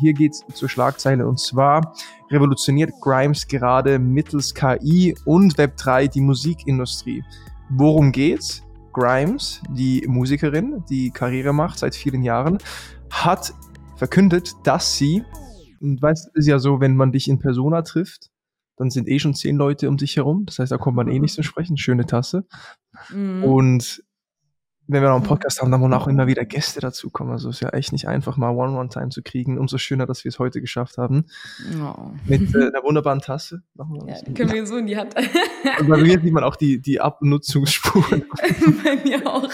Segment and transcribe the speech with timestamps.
[0.00, 1.94] hier geht's zur Schlagzeile und zwar
[2.30, 7.22] revolutioniert Grimes gerade mittels KI und Web3 die Musikindustrie.
[7.68, 8.62] Worum geht's?
[8.92, 12.58] Grimes, die Musikerin, die Karriere macht seit vielen Jahren,
[13.10, 13.54] hat
[13.96, 15.22] verkündet, dass sie,
[15.80, 18.30] und weißt, ist ja so, wenn man dich in Persona trifft,
[18.76, 20.46] dann sind eh schon zehn Leute um dich herum.
[20.46, 21.76] Das heißt, da kommt man eh nicht zu sprechen.
[21.76, 22.46] Schöne Tasse.
[23.10, 23.44] Mhm.
[23.44, 24.02] Und
[24.92, 27.32] wenn wir noch einen Podcast haben, dann wollen auch immer wieder Gäste dazukommen.
[27.32, 29.58] Also ist ja echt nicht einfach, mal One-One-Time zu kriegen.
[29.58, 31.26] Umso schöner, dass wir es heute geschafft haben.
[31.80, 32.10] Oh.
[32.26, 33.62] Mit äh, einer wunderbaren Tasse.
[33.76, 35.14] ja, die können wir so in die Hand.
[35.78, 38.24] Und bei mir sieht man auch die, die Abnutzungsspuren.
[38.84, 39.48] bei mir auch.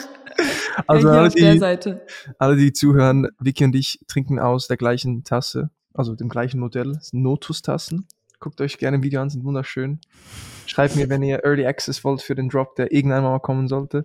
[0.86, 1.96] Also alle, die,
[2.38, 6.92] alle, die zuhören, Vicky und ich trinken aus der gleichen Tasse, also dem gleichen Modell.
[6.92, 8.06] Das sind Notus-Tassen.
[8.38, 9.98] Guckt euch gerne ein Video an, sind wunderschön.
[10.66, 14.04] Schreibt mir, wenn ihr Early Access wollt für den Drop, der irgendwann mal kommen sollte.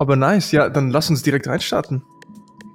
[0.00, 2.04] Aber nice, ja, dann lass uns direkt reinstarten.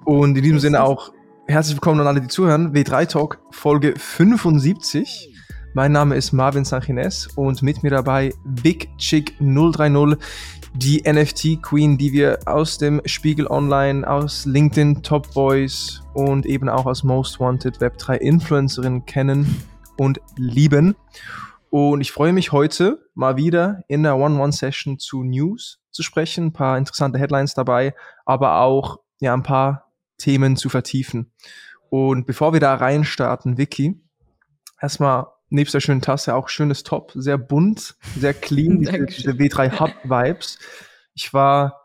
[0.04, 1.14] Und in diesem Sinne auch
[1.48, 2.74] herzlich willkommen an alle, die zuhören.
[2.74, 5.34] W3 Talk Folge 75.
[5.74, 10.18] Mein Name ist Marvin Sanchines und mit mir dabei Big Chick 030,
[10.76, 16.68] die NFT Queen, die wir aus dem Spiegel Online, aus LinkedIn Top Voice und eben
[16.68, 19.64] auch aus Most Wanted Web3 Influencerin kennen
[19.98, 20.96] und lieben.
[21.70, 26.54] Und ich freue mich heute mal wieder in der One-One-Session zu News zu sprechen, ein
[26.54, 31.32] paar interessante Headlines dabei, aber auch ja ein paar Themen zu vertiefen.
[31.90, 34.02] Und bevor wir da reinstarten, Vicky,
[34.82, 39.80] erstmal nebst der schönen Tasse auch schönes Top, sehr bunt, sehr clean, diese, diese W3
[39.80, 40.60] Hub Vibes.
[41.14, 41.82] Ich war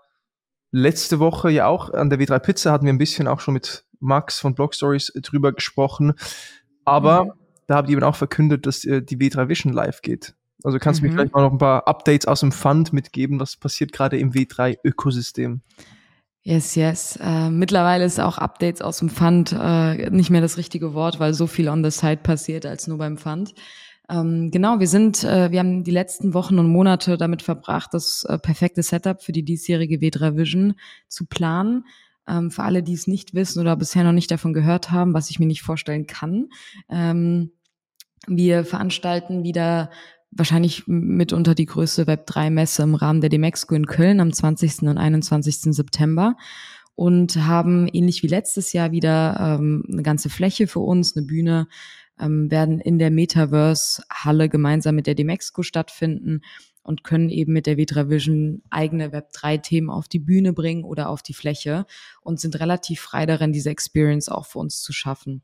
[0.70, 3.84] letzte Woche ja auch an der W3 Pizza, hatten wir ein bisschen auch schon mit
[4.00, 6.14] Max von Blog Stories drüber gesprochen.
[6.84, 7.32] Aber mhm
[7.68, 10.34] da habt ihr eben auch verkündet, dass äh, die W3 Vision live geht.
[10.64, 11.10] Also kannst du mhm.
[11.10, 14.32] mir vielleicht mal noch ein paar Updates aus dem Fund mitgeben, was passiert gerade im
[14.32, 15.60] W3-Ökosystem?
[16.42, 17.18] Yes, yes.
[17.22, 21.34] Äh, mittlerweile ist auch Updates aus dem Fund äh, nicht mehr das richtige Wort, weil
[21.34, 23.54] so viel on the side passiert als nur beim Fund.
[24.08, 28.24] Ähm, genau, wir sind, äh, wir haben die letzten Wochen und Monate damit verbracht, das
[28.24, 30.74] äh, perfekte Setup für die diesjährige W3 Vision
[31.08, 31.84] zu planen.
[32.26, 35.28] Ähm, für alle, die es nicht wissen oder bisher noch nicht davon gehört haben, was
[35.30, 36.48] ich mir nicht vorstellen kann.
[36.88, 37.52] Ähm,
[38.26, 39.90] wir veranstalten wieder
[40.30, 44.82] wahrscheinlich mitunter die größte Web3-Messe im Rahmen der Demexco in Köln am 20.
[44.82, 45.74] und 21.
[45.74, 46.36] September
[46.94, 51.68] und haben ähnlich wie letztes Jahr wieder ähm, eine ganze Fläche für uns, eine Bühne,
[52.20, 56.40] ähm, werden in der Metaverse-Halle gemeinsam mit der Demexco stattfinden
[56.82, 61.22] und können eben mit der V3 Vision eigene Web3-Themen auf die Bühne bringen oder auf
[61.22, 61.86] die Fläche
[62.22, 65.42] und sind relativ frei darin, diese Experience auch für uns zu schaffen.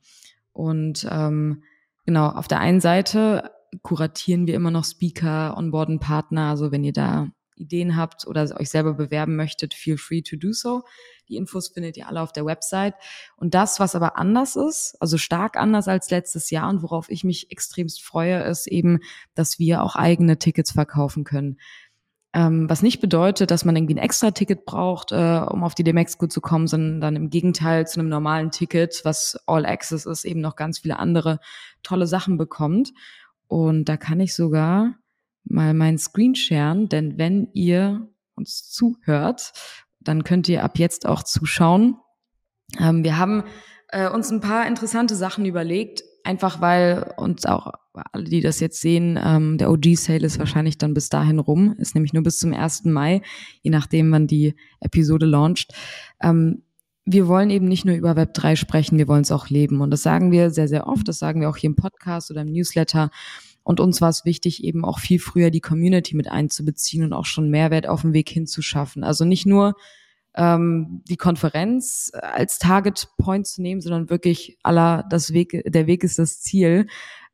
[0.53, 1.63] Und ähm,
[2.07, 3.51] Genau, auf der einen Seite
[3.83, 6.51] kuratieren wir immer noch Speaker, Onboarden Partner.
[6.51, 10.53] Also wenn ihr da Ideen habt oder euch selber bewerben möchtet, feel free to do
[10.53, 10.83] so.
[11.29, 12.95] Die Infos findet ihr alle auf der Website.
[13.37, 17.25] Und das, was aber anders ist, also stark anders als letztes Jahr und worauf ich
[17.25, 18.99] mich extremst freue, ist eben,
[19.35, 21.59] dass wir auch eigene Tickets verkaufen können.
[22.35, 25.85] Ähm, was nicht bedeutet, dass man irgendwie ein extra Ticket braucht, äh, um auf die
[25.85, 30.25] Demexco zu kommen, sondern dann im Gegenteil zu einem normalen Ticket, was All Access ist,
[30.25, 31.39] eben noch ganz viele andere
[31.85, 32.93] tolle Sachen bekommt.
[33.55, 34.97] Und da kann ich sogar
[35.45, 39.53] mal meinen Screen sharen, denn wenn ihr uns zuhört,
[40.01, 41.97] dann könnt ihr ab jetzt auch zuschauen.
[42.81, 43.45] Ähm, wir haben
[43.91, 48.81] äh, uns ein paar interessante Sachen überlegt, einfach weil uns auch alle, die das jetzt
[48.81, 52.53] sehen, ähm, der OG-Sale ist wahrscheinlich dann bis dahin rum, ist nämlich nur bis zum
[52.53, 52.87] 1.
[52.87, 53.23] Mai,
[53.63, 55.75] je nachdem, wann die Episode launcht.
[56.21, 56.65] Ähm,
[57.07, 59.81] wir wollen eben nicht nur über Web3 sprechen, wir wollen es auch leben.
[59.81, 62.43] Und das sagen wir sehr, sehr oft, das sagen wir auch hier im Podcast oder
[62.43, 63.11] im Newsletter.
[63.63, 67.27] Und uns war es wichtig, eben auch viel früher die Community mit einzubeziehen und auch
[67.27, 69.05] schon Mehrwert auf dem Weg hinzuschaffen.
[69.05, 69.75] Also nicht nur
[70.35, 76.05] ähm, die Konferenz als Target Point zu nehmen, sondern wirklich aller das Weg, der Weg
[76.05, 76.87] ist das Ziel,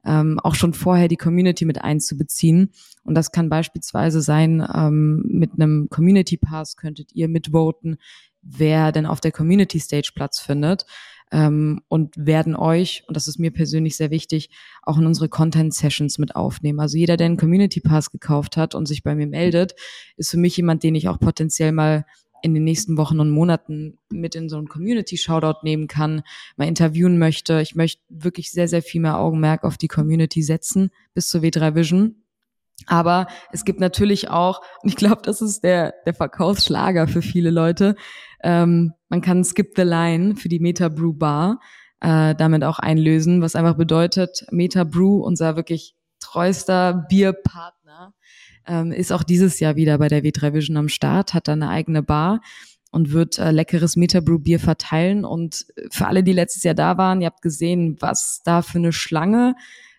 [0.04, 2.70] ähm, auch schon vorher die Community mit einzubeziehen.
[3.04, 7.96] Und das kann beispielsweise sein, ähm, mit einem Community Pass könntet ihr mitvoten,
[8.42, 10.86] wer denn auf der Community Stage Platz findet.
[11.32, 14.50] Ähm, und werden euch, und das ist mir persönlich sehr wichtig,
[14.82, 16.80] auch in unsere Content Sessions mit aufnehmen.
[16.80, 19.74] Also jeder, der einen Community Pass gekauft hat und sich bei mir meldet,
[20.16, 22.04] ist für mich jemand, den ich auch potenziell mal
[22.42, 26.22] in den nächsten Wochen und Monaten mit in so einen Community-Shoutout nehmen kann,
[26.56, 27.60] mal interviewen möchte.
[27.60, 31.74] Ich möchte wirklich sehr, sehr viel mehr Augenmerk auf die Community setzen bis zur W3
[31.74, 32.16] Vision.
[32.86, 37.50] Aber es gibt natürlich auch, und ich glaube, das ist der, der Verkaufsschlager für viele
[37.50, 37.94] Leute,
[38.42, 41.60] ähm, man kann Skip the Line für die Meta Brew Bar
[42.00, 47.79] äh, damit auch einlösen, was einfach bedeutet, Meta Brew, unser wirklich treuster Bierpartner,
[48.66, 51.68] ähm, ist auch dieses Jahr wieder bei der W3 Vision am Start, hat da eine
[51.68, 52.40] eigene Bar
[52.90, 55.24] und wird äh, leckeres Metabrew-Bier verteilen.
[55.24, 58.92] Und für alle, die letztes Jahr da waren, ihr habt gesehen, was da für eine
[58.92, 59.54] Schlange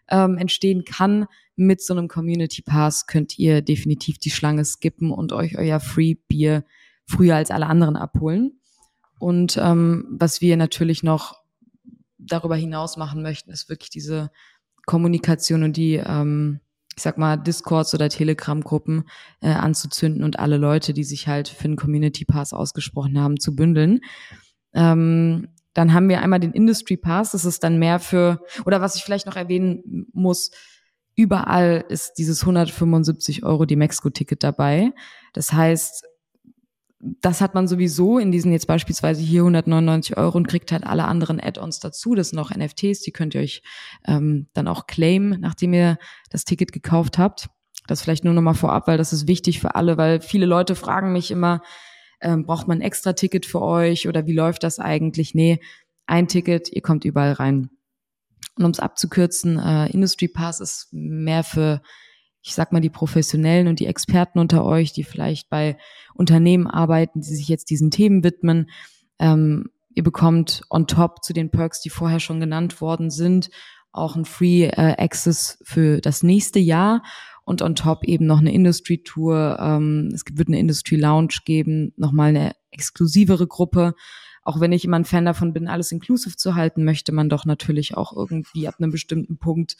[0.09, 1.25] ähm, entstehen kann.
[1.55, 6.65] Mit so einem Community Pass könnt ihr definitiv die Schlange skippen und euch euer Free-Bier
[7.05, 8.59] früher als alle anderen abholen.
[9.19, 11.41] Und ähm, was wir natürlich noch
[12.17, 14.31] darüber hinaus machen möchten, ist wirklich diese
[14.85, 16.59] Kommunikation und die ähm,
[17.01, 19.06] ich sag mal, Discords oder Telegram-Gruppen
[19.42, 23.56] äh, anzuzünden und alle Leute, die sich halt für einen Community Pass ausgesprochen haben, zu
[23.56, 24.01] bündeln.
[24.75, 28.95] Ähm, dann haben wir einmal den Industry Pass, das ist dann mehr für, oder was
[28.95, 30.51] ich vielleicht noch erwähnen muss,
[31.15, 34.92] überall ist dieses 175 Euro die Mexiko-Ticket dabei.
[35.33, 36.06] Das heißt,
[37.03, 41.06] das hat man sowieso in diesen jetzt beispielsweise hier 199 Euro und kriegt halt alle
[41.06, 42.15] anderen Add-ons dazu.
[42.15, 43.63] Das sind auch NFTs, die könnt ihr euch
[44.06, 45.98] ähm, dann auch claimen, nachdem ihr
[46.30, 47.50] das Ticket gekauft habt.
[47.88, 51.12] Das vielleicht nur nochmal vorab, weil das ist wichtig für alle, weil viele Leute fragen
[51.12, 51.62] mich immer,
[52.21, 55.33] ähm, braucht man ein extra Ticket für euch oder wie läuft das eigentlich?
[55.33, 55.59] Nee,
[56.06, 57.69] ein Ticket, ihr kommt überall rein.
[58.57, 61.81] Und um es abzukürzen, äh, Industry Pass ist mehr für
[62.41, 65.77] ich sag mal, die Professionellen und die Experten unter euch, die vielleicht bei
[66.13, 68.69] Unternehmen arbeiten, die sich jetzt diesen Themen widmen.
[69.19, 73.49] Ähm, ihr bekommt on top zu den Perks, die vorher schon genannt worden sind,
[73.91, 77.03] auch ein Free äh, Access für das nächste Jahr
[77.43, 79.57] und on top eben noch eine Industry Tour.
[79.59, 83.93] Ähm, es wird eine Industry Lounge geben, nochmal eine exklusivere Gruppe.
[84.43, 87.45] Auch wenn ich immer ein Fan davon bin, alles inclusive zu halten, möchte man doch
[87.45, 89.75] natürlich auch irgendwie ab einem bestimmten Punkt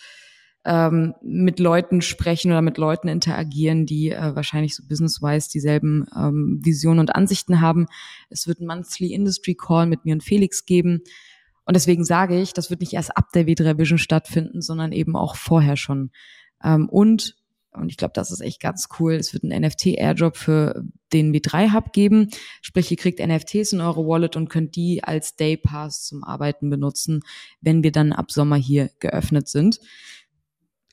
[0.64, 6.60] ähm, mit Leuten sprechen oder mit Leuten interagieren, die äh, wahrscheinlich so business-wise dieselben ähm,
[6.64, 7.88] Visionen und Ansichten haben.
[8.30, 11.02] Es wird ein Monthly Industry Call mit mir und Felix geben.
[11.66, 15.16] Und deswegen sage ich, das wird nicht erst ab der W3 Vision stattfinden, sondern eben
[15.16, 16.12] auch vorher schon.
[16.64, 17.38] Ähm, und,
[17.72, 21.92] und ich glaube, das ist echt ganz cool, es wird einen NFT-Airdrop für den W3-Hub
[21.94, 22.30] geben.
[22.62, 26.70] Sprich, ihr kriegt NFTs in eure Wallet und könnt die als Day Pass zum Arbeiten
[26.70, 27.22] benutzen,
[27.62, 29.80] wenn wir dann ab Sommer hier geöffnet sind.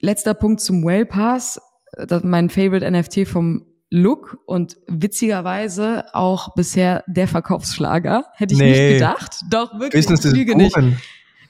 [0.01, 1.61] Letzter Punkt zum Whale Pass.
[1.97, 8.27] Das ist mein Favorite NFT vom Look und witzigerweise auch bisher der Verkaufsschlager.
[8.35, 8.71] Hätte ich nee.
[8.71, 9.43] nicht gedacht.
[9.51, 10.07] Doch, wirklich.
[10.07, 10.77] Business lüge nicht.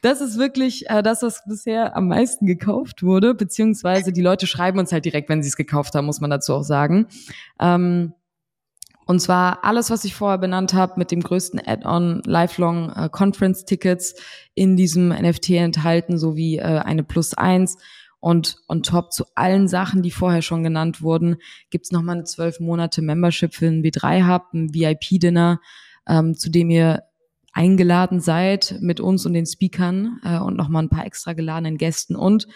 [0.03, 4.79] Das ist wirklich äh, das, was bisher am meisten gekauft wurde, beziehungsweise die Leute schreiben
[4.79, 7.09] uns halt direkt, wenn sie es gekauft haben, muss man dazu auch sagen.
[7.59, 8.13] Ähm,
[9.07, 13.65] und zwar alles, was ich vorher benannt habe, mit dem größten Add-on Lifelong äh, Conference
[13.65, 14.15] Tickets
[14.55, 17.79] in diesem NFT enthalten, sowie äh, eine Plus eins
[18.21, 21.37] und on top zu allen Sachen, die vorher schon genannt wurden,
[21.71, 25.61] gibt's nochmal eine zwölf Monate Membership für ein W3-Hub, ein VIP-Dinner,
[26.09, 27.05] ähm, zu dem ihr
[27.53, 32.17] eingeladen seid mit uns und den Speakern äh, und nochmal ein paar extra geladenen Gästen.
[32.17, 32.49] Und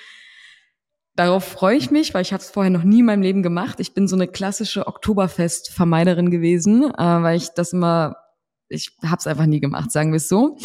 [1.14, 3.80] darauf freue ich mich, weil ich habe es vorher noch nie in meinem Leben gemacht.
[3.80, 8.16] Ich bin so eine klassische Oktoberfest-Vermeiderin gewesen, äh, weil ich das immer,
[8.68, 10.56] ich habe es einfach nie gemacht, sagen wir es so.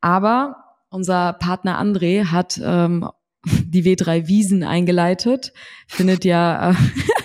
[0.00, 0.56] Aber
[0.88, 3.08] unser Partner André hat ähm,
[3.44, 5.52] die W3 Wiesen eingeleitet.
[5.86, 6.74] Findet ja, äh,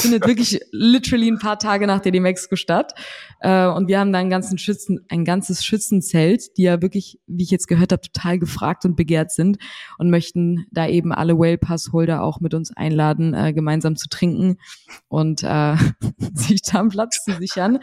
[0.00, 2.94] findet wirklich literally ein paar Tage nach der Mexiko statt.
[3.40, 7.42] Äh, und wir haben da einen ganzen Schützen, ein ganzes Schützenzelt, die ja wirklich, wie
[7.42, 9.58] ich jetzt gehört habe, total gefragt und begehrt sind
[9.98, 14.08] und möchten da eben alle Whale Pass Holder auch mit uns einladen, äh, gemeinsam zu
[14.08, 14.58] trinken
[15.08, 15.76] und äh,
[16.34, 17.78] sich da einen Platz zu sichern.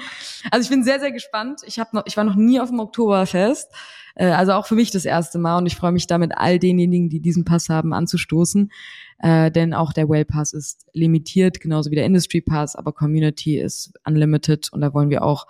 [0.51, 1.61] Also ich bin sehr, sehr gespannt.
[1.65, 3.69] Ich habe noch, ich war noch nie auf dem Oktoberfest.
[4.17, 7.09] Äh, also auch für mich das erste Mal und ich freue mich damit all denjenigen,
[7.09, 8.71] die diesen Pass haben, anzustoßen.
[9.19, 13.57] Äh, denn auch der Whale Pass ist limitiert, genauso wie der Industry Pass, aber Community
[13.59, 15.47] ist unlimited und da wollen wir auch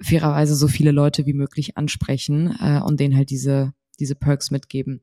[0.00, 5.02] fairerweise so viele Leute wie möglich ansprechen äh, und denen halt diese, diese Perks mitgeben.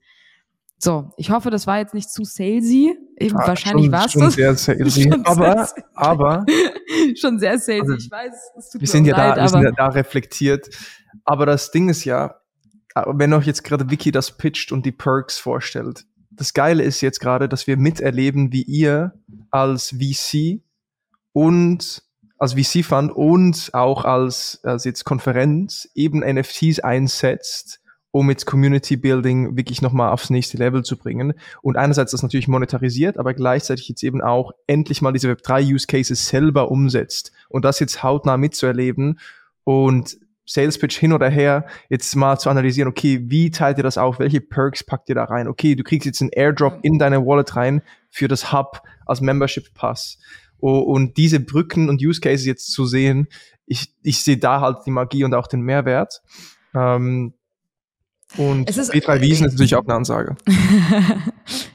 [0.78, 2.94] So, ich hoffe, das war jetzt nicht zu salesy.
[3.18, 4.34] Eben, ja, wahrscheinlich war es das.
[4.34, 5.10] Sehr salesy.
[5.24, 6.46] aber, sehr, aber.
[7.16, 7.82] schon sehr salesy.
[7.82, 10.70] Also, ich weiß, es tut wir sind ja leid, da, wir sind ja da reflektiert.
[11.24, 12.36] Aber das Ding ist ja,
[12.96, 17.20] wenn euch jetzt gerade Vicky das pitcht und die Perks vorstellt, das Geile ist jetzt
[17.20, 19.14] gerade, dass wir miterleben, wie ihr
[19.52, 20.62] als VC
[21.32, 22.04] und
[22.38, 27.82] als VC-Fund und auch als, als jetzt Konferenz eben NFTs einsetzt,
[28.12, 31.34] um jetzt Community Building wirklich nochmal aufs nächste Level zu bringen.
[31.62, 35.88] Und einerseits das natürlich monetarisiert, aber gleichzeitig jetzt eben auch endlich mal diese Web3 Use
[35.88, 37.32] Cases selber umsetzt.
[37.50, 39.20] Und das jetzt hautnah mitzuerleben
[39.64, 43.98] und Sales Pitch hin oder her, jetzt mal zu analysieren, okay, wie teilt ihr das
[43.98, 44.20] auf?
[44.20, 45.48] Welche Perks packt ihr da rein?
[45.48, 49.74] Okay, du kriegst jetzt einen Airdrop in deine Wallet rein für das Hub als Membership
[49.74, 50.20] Pass.
[50.58, 53.28] und diese Brücken und Use Cases jetzt zu sehen,
[53.66, 56.22] ich, ich sehe da halt die Magie und auch den Mehrwert.
[56.76, 57.34] Ähm,
[58.38, 60.36] und es ist, B3 Wiesen ist natürlich auch eine Ansage.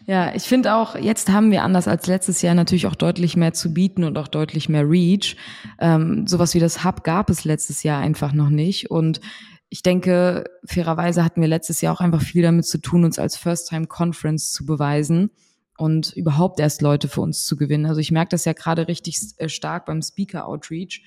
[0.08, 3.52] Ja, ich finde auch, jetzt haben wir anders als letztes Jahr natürlich auch deutlich mehr
[3.52, 5.36] zu bieten und auch deutlich mehr Reach.
[5.78, 8.90] Ähm, sowas wie das Hub gab es letztes Jahr einfach noch nicht.
[8.90, 9.20] Und
[9.68, 13.36] ich denke, fairerweise hatten wir letztes Jahr auch einfach viel damit zu tun, uns als
[13.36, 15.30] First-Time-Conference zu beweisen
[15.76, 17.84] und überhaupt erst Leute für uns zu gewinnen.
[17.84, 21.02] Also ich merke das ja gerade richtig äh, stark beim Speaker-Outreach.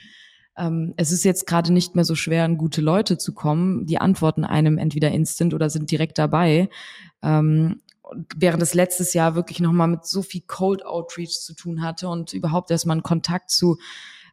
[0.58, 3.86] Ähm, es ist jetzt gerade nicht mehr so schwer, an gute Leute zu kommen.
[3.86, 6.70] Die antworten einem entweder instant oder sind direkt dabei.
[7.22, 7.82] Ähm,
[8.36, 12.34] während es letztes Jahr wirklich nochmal mit so viel Cold Outreach zu tun hatte und
[12.34, 13.78] überhaupt erstmal einen Kontakt zu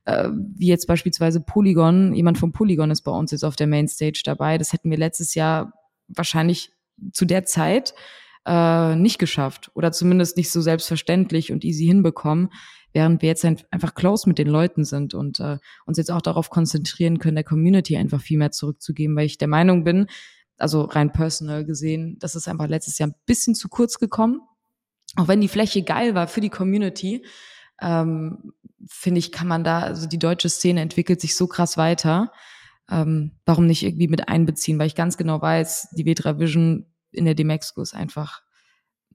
[0.04, 4.22] äh, wie jetzt beispielsweise Polygon, jemand von Polygon ist bei uns jetzt auf der Mainstage
[4.25, 4.56] dabei.
[4.56, 5.72] Das hätten wir letztes Jahr
[6.08, 6.72] wahrscheinlich
[7.12, 7.94] zu der Zeit
[8.47, 12.50] äh, nicht geschafft oder zumindest nicht so selbstverständlich und easy hinbekommen,
[12.92, 16.50] während wir jetzt einfach close mit den Leuten sind und äh, uns jetzt auch darauf
[16.50, 20.07] konzentrieren können, der Community einfach viel mehr zurückzugeben, weil ich der Meinung bin,
[20.57, 24.40] also rein personal gesehen, das ist einfach letztes Jahr ein bisschen zu kurz gekommen.
[25.16, 27.25] Auch wenn die Fläche geil war für die Community,
[27.80, 28.52] ähm,
[28.88, 32.33] finde ich, kann man da, also die deutsche Szene entwickelt sich so krass weiter.
[32.90, 34.78] Ähm, warum nicht irgendwie mit einbeziehen?
[34.78, 38.42] Weil ich ganz genau weiß, die V3 Vision in der Demexco ist einfach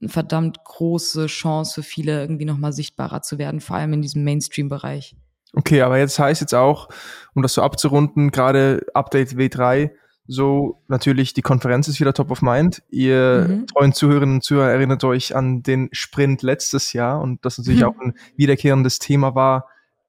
[0.00, 4.24] eine verdammt große Chance für viele, irgendwie nochmal sichtbarer zu werden, vor allem in diesem
[4.24, 5.16] Mainstream-Bereich.
[5.54, 6.88] Okay, aber jetzt heißt jetzt auch,
[7.34, 9.90] um das so abzurunden, gerade Update W3,
[10.26, 12.82] so natürlich die Konferenz ist wieder top of mind.
[12.90, 13.66] Ihr mhm.
[13.66, 17.86] treuen Zuhörerinnen und Zuhörer erinnert euch an den Sprint letztes Jahr und das natürlich mhm.
[17.86, 19.68] auch ein wiederkehrendes Thema war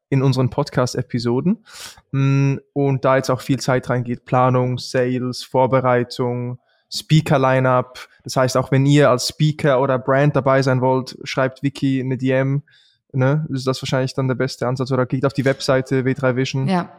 [0.10, 1.66] in unseren Podcast-Episoden.
[2.12, 6.60] Mm, und da jetzt auch viel Zeit reingeht, Planung, Sales, Vorbereitung,
[6.92, 8.08] Speaker-Lineup.
[8.24, 12.18] Das heißt, auch wenn ihr als Speaker oder Brand dabei sein wollt, schreibt Wiki eine
[12.18, 12.64] DM.
[13.12, 13.46] Ne?
[13.50, 16.68] Ist das wahrscheinlich dann der beste Ansatz oder geht auf die Webseite W3 Vision.
[16.68, 16.92] Ja,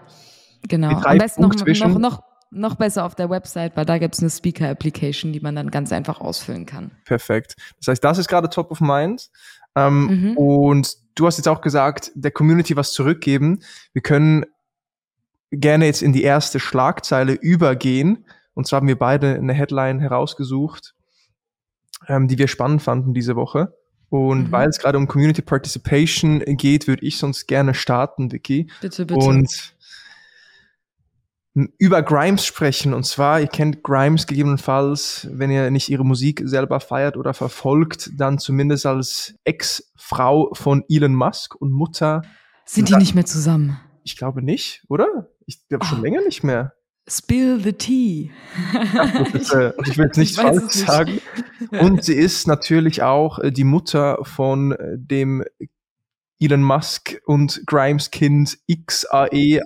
[0.66, 0.88] genau.
[0.88, 4.20] W3 Am besten noch, noch, noch, noch besser auf der Website, weil da gibt es
[4.20, 6.90] eine Speaker-Application, die man dann ganz einfach ausfüllen kann.
[7.04, 7.56] Perfekt.
[7.78, 9.30] Das heißt, das ist gerade top of mind.
[9.74, 10.36] Ähm, mhm.
[10.36, 13.60] Und du hast jetzt auch gesagt, der Community was zurückgeben.
[13.92, 14.46] Wir können
[15.50, 18.24] gerne jetzt in die erste Schlagzeile übergehen.
[18.56, 20.94] Und zwar haben wir beide eine Headline herausgesucht,
[22.08, 23.74] ähm, die wir spannend fanden diese Woche.
[24.08, 24.52] Und mhm.
[24.52, 28.70] weil es gerade um Community Participation geht, würde ich sonst gerne starten, Vicky.
[28.80, 29.26] Bitte, bitte.
[29.26, 29.74] Und
[31.76, 32.94] über Grimes sprechen.
[32.94, 38.10] Und zwar, ihr kennt Grimes gegebenenfalls, wenn ihr nicht ihre Musik selber feiert oder verfolgt,
[38.16, 42.22] dann zumindest als Ex-Frau von Elon Musk und Mutter.
[42.64, 43.78] Sind die nicht mehr zusammen?
[44.02, 45.28] Ich glaube nicht, oder?
[45.44, 46.02] Ich glaube schon oh.
[46.02, 46.75] länger nicht mehr.
[47.08, 48.32] Spill the tea.
[49.32, 51.20] Ist, äh, ich will jetzt nichts falsch sagen.
[51.70, 55.44] Und sie ist natürlich auch äh, die Mutter von äh, dem
[56.38, 59.58] Elon Musk und Grimes Kind XAEAXII,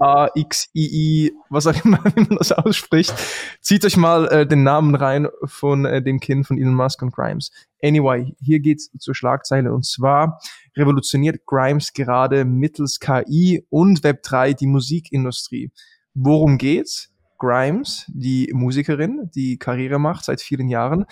[1.48, 3.12] was auch immer, wie man das ausspricht.
[3.60, 7.12] Zieht euch mal äh, den Namen rein von äh, dem Kind von Elon Musk und
[7.12, 7.50] Grimes.
[7.82, 10.40] Anyway, hier geht's zur Schlagzeile und zwar
[10.76, 15.72] revolutioniert Grimes gerade mittels KI und Web3 die Musikindustrie.
[16.14, 17.09] Worum geht's?
[17.40, 21.06] Grimes, die Musikerin, die Karriere macht seit vielen Jahren,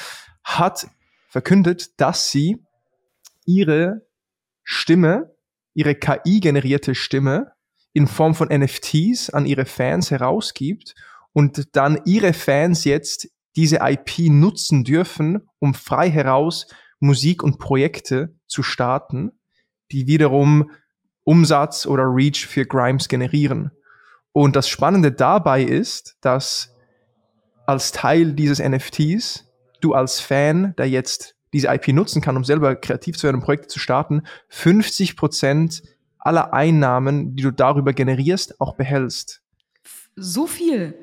[0.44, 0.86] hat
[1.28, 2.62] verkündet, dass sie
[3.44, 4.06] ihre
[4.62, 5.34] Stimme
[5.78, 7.52] ihre KI-generierte Stimme
[7.92, 10.96] in Form von NFTs an ihre Fans herausgibt
[11.32, 16.66] und dann ihre Fans jetzt diese IP nutzen dürfen, um frei heraus
[16.98, 19.30] Musik und Projekte zu starten,
[19.92, 20.72] die wiederum
[21.22, 23.70] Umsatz oder Reach für Grimes generieren.
[24.32, 26.74] Und das Spannende dabei ist, dass
[27.66, 29.44] als Teil dieses NFTs
[29.80, 33.68] du als Fan, der jetzt diese IP nutzen kann, um selber kreativ zu werden, Projekte
[33.68, 35.82] zu starten, 50 Prozent
[36.18, 39.42] aller Einnahmen, die du darüber generierst, auch behältst.
[40.16, 40.94] So viel?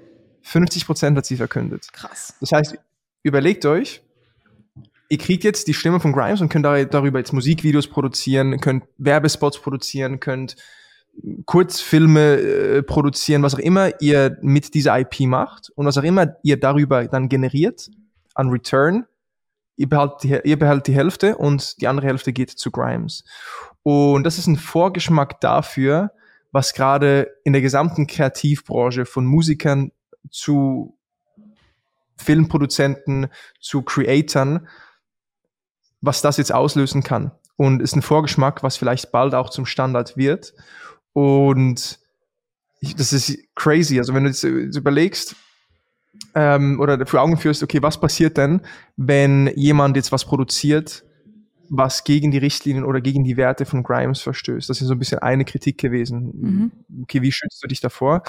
[0.42, 1.92] 50 Prozent hat sie verkündet.
[1.92, 2.36] Krass.
[2.40, 2.78] Das heißt,
[3.24, 4.04] überlegt euch,
[5.10, 9.60] ihr kriegt jetzt die Stimme von Grimes und könnt darüber jetzt Musikvideos produzieren, könnt Werbespots
[9.60, 10.56] produzieren, könnt
[11.46, 16.36] Kurzfilme äh, produzieren, was auch immer ihr mit dieser IP macht und was auch immer
[16.44, 17.90] ihr darüber dann generiert
[18.34, 19.06] an Return,
[19.78, 23.24] ihr behält, die, ihr behält die Hälfte und die andere Hälfte geht zu Grimes.
[23.84, 26.12] Und das ist ein Vorgeschmack dafür,
[26.52, 29.92] was gerade in der gesamten Kreativbranche von Musikern
[30.30, 30.98] zu
[32.18, 33.28] Filmproduzenten
[33.60, 34.68] zu Creatoren,
[36.02, 37.32] was das jetzt auslösen kann.
[37.58, 40.54] Und ist ein Vorgeschmack, was vielleicht bald auch zum Standard wird.
[41.16, 41.98] Und
[42.82, 44.00] ich, das ist crazy.
[44.00, 45.38] Also wenn du jetzt überlegst,
[46.34, 48.62] ähm, oder für Augen führst, okay, was passiert denn,
[48.98, 51.06] wenn jemand jetzt was produziert,
[51.70, 54.70] was gegen die Richtlinien oder gegen die Werte von Grimes verstößt?
[54.70, 56.32] Das ist so ein bisschen eine Kritik gewesen.
[56.34, 56.72] Mhm.
[57.04, 58.24] Okay, wie schützt du dich davor?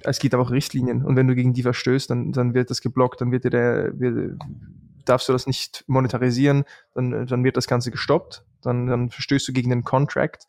[0.00, 2.80] Es gibt aber auch Richtlinien und wenn du gegen die verstößt, dann, dann wird das
[2.80, 4.36] geblockt, dann wird dir der, wird,
[5.04, 6.64] darfst du das nicht monetarisieren,
[6.94, 10.46] dann, dann wird das Ganze gestoppt, dann, dann verstößt du gegen den Contract.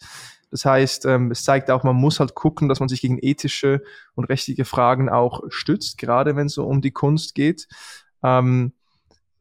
[0.51, 3.81] Das heißt, ähm, es zeigt auch, man muss halt gucken, dass man sich gegen ethische
[4.15, 7.67] und rechtliche Fragen auch stützt, gerade wenn es so um die Kunst geht.
[8.21, 8.73] Ähm,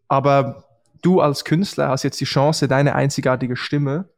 [0.08, 0.64] aber
[1.02, 4.08] du als Künstler hast jetzt die Chance, deine einzigartige Stimme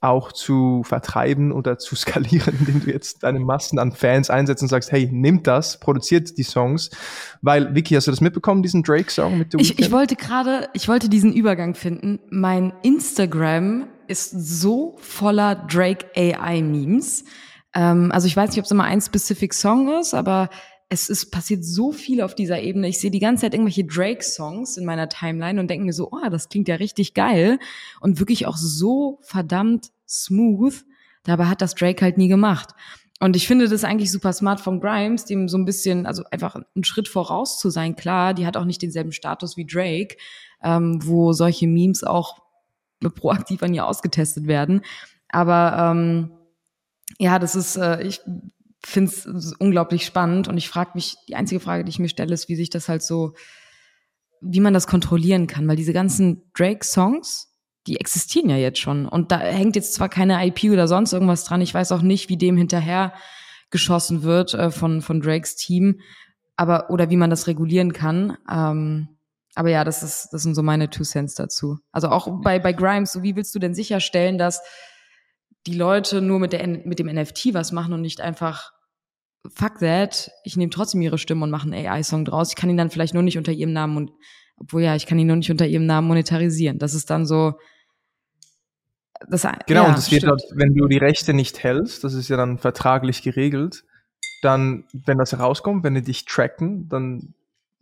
[0.00, 4.68] auch zu vertreiben oder zu skalieren, indem du jetzt deine Massen an Fans einsetzt und
[4.68, 6.90] sagst, hey, nimm das, produziert die Songs.
[7.42, 10.88] Weil, Vicky, hast du das mitbekommen, diesen Drake-Song mit The ich, ich wollte gerade, ich
[10.88, 12.20] wollte diesen Übergang finden.
[12.30, 17.24] Mein Instagram ist so voller Drake AI-Memes.
[17.74, 20.48] Ähm, also ich weiß nicht, ob es immer ein specific Song ist, aber
[20.88, 22.88] es ist passiert so viel auf dieser Ebene.
[22.88, 26.28] Ich sehe die ganze Zeit irgendwelche Drake-Songs in meiner Timeline und denke mir so, oh,
[26.30, 27.58] das klingt ja richtig geil
[28.00, 30.84] und wirklich auch so verdammt smooth.
[31.24, 32.70] Dabei hat das Drake halt nie gemacht.
[33.20, 36.54] Und ich finde das eigentlich super smart von Grimes, dem so ein bisschen, also einfach
[36.54, 37.96] einen Schritt voraus zu sein.
[37.96, 40.16] Klar, die hat auch nicht denselben Status wie Drake,
[40.62, 42.47] ähm, wo solche Memes auch
[43.00, 44.82] proaktiv an ihr ausgetestet werden.
[45.28, 46.30] Aber ähm,
[47.18, 48.20] ja, das ist, äh, ich
[48.84, 52.34] finde es unglaublich spannend und ich frage mich, die einzige Frage, die ich mir stelle,
[52.34, 53.34] ist, wie sich das halt so,
[54.40, 57.52] wie man das kontrollieren kann, weil diese ganzen Drake-Songs,
[57.86, 61.44] die existieren ja jetzt schon und da hängt jetzt zwar keine IP oder sonst irgendwas
[61.44, 63.14] dran, ich weiß auch nicht, wie dem hinterher
[63.70, 66.00] geschossen wird äh, von, von Drakes Team,
[66.56, 68.36] aber, oder wie man das regulieren kann.
[68.50, 69.17] Ähm,
[69.58, 71.78] aber ja, das ist, das sind so meine Two Cents dazu.
[71.90, 74.62] Also auch bei, bei Grimes, so wie willst du denn sicherstellen, dass
[75.66, 78.70] die Leute nur mit, der, mit dem NFT was machen und nicht einfach
[79.52, 82.50] fuck that, ich nehme trotzdem ihre Stimme und mache einen AI-Song draus.
[82.50, 84.12] Ich kann ihn dann vielleicht nur nicht unter ihrem Namen und
[84.58, 86.78] obwohl ja, ich kann ihn nur nicht unter ihrem Namen monetarisieren.
[86.78, 87.54] Das ist dann so.
[89.28, 92.28] Das, genau, ja, und es wird halt, wenn du die Rechte nicht hältst, das ist
[92.28, 93.82] ja dann vertraglich geregelt,
[94.40, 97.34] dann, wenn das herauskommt, wenn die dich tracken, dann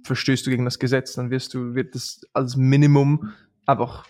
[0.07, 3.33] verstößt du gegen das Gesetz, dann wirst du, wird das als Minimum
[3.67, 4.07] einfach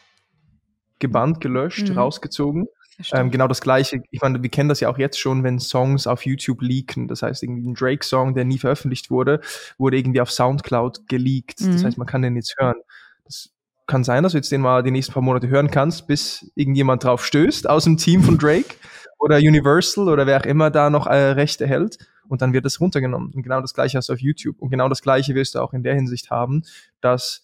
[0.99, 1.99] gebannt, gelöscht, mhm.
[1.99, 2.67] rausgezogen.
[3.13, 6.07] Ähm, genau das gleiche, ich meine, wir kennen das ja auch jetzt schon, wenn Songs
[6.07, 7.09] auf YouTube leaken.
[7.09, 9.41] Das heißt, irgendwie ein Drake-Song, der nie veröffentlicht wurde,
[9.77, 11.61] wurde irgendwie auf Soundcloud geleakt.
[11.61, 11.73] Mhm.
[11.73, 12.77] Das heißt, man kann den jetzt hören.
[13.25, 13.51] Das
[13.87, 17.05] kann sein, dass du jetzt den mal die nächsten paar Monate hören kannst, bis irgendjemand
[17.05, 18.75] drauf stößt aus dem Team von Drake
[19.19, 21.99] oder Universal oder wer auch immer da noch äh, Rechte hält.
[22.29, 23.33] Und dann wird es runtergenommen.
[23.33, 24.61] Und genau das gleiche hast du auf YouTube.
[24.61, 26.63] Und genau das gleiche wirst du auch in der Hinsicht haben,
[27.01, 27.43] dass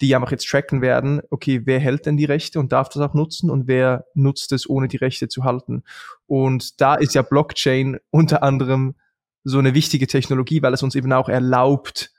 [0.00, 3.14] die einfach jetzt tracken werden, okay, wer hält denn die Rechte und darf das auch
[3.14, 5.82] nutzen und wer nutzt es, ohne die Rechte zu halten.
[6.26, 8.94] Und da ist ja Blockchain unter anderem
[9.44, 12.12] so eine wichtige Technologie, weil es uns eben auch erlaubt,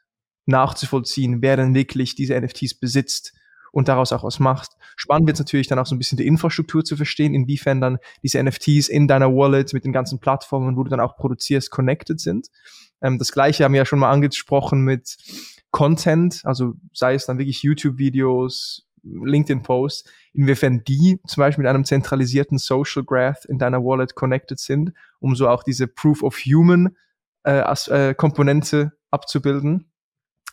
[0.46, 3.34] nachzuvollziehen, wer denn wirklich diese NFTs besitzt
[3.72, 4.72] und daraus auch was macht.
[4.96, 7.98] Spannend wird es natürlich dann auch so ein bisschen die Infrastruktur zu verstehen, inwiefern dann
[8.24, 12.20] diese NFTs in deiner Wallet mit den ganzen Plattformen, wo du dann auch produzierst, connected
[12.20, 12.48] sind.
[13.02, 15.18] Ähm, das gleiche haben wir ja schon mal angesprochen mit
[15.72, 22.58] Content, also sei es dann wirklich YouTube-Videos, LinkedIn-Posts, inwiefern die zum Beispiel mit einem zentralisierten
[22.58, 26.96] Social Graph in deiner Wallet connected sind, um so auch diese Proof of Human
[27.44, 29.92] äh, äh, Komponente abzubilden.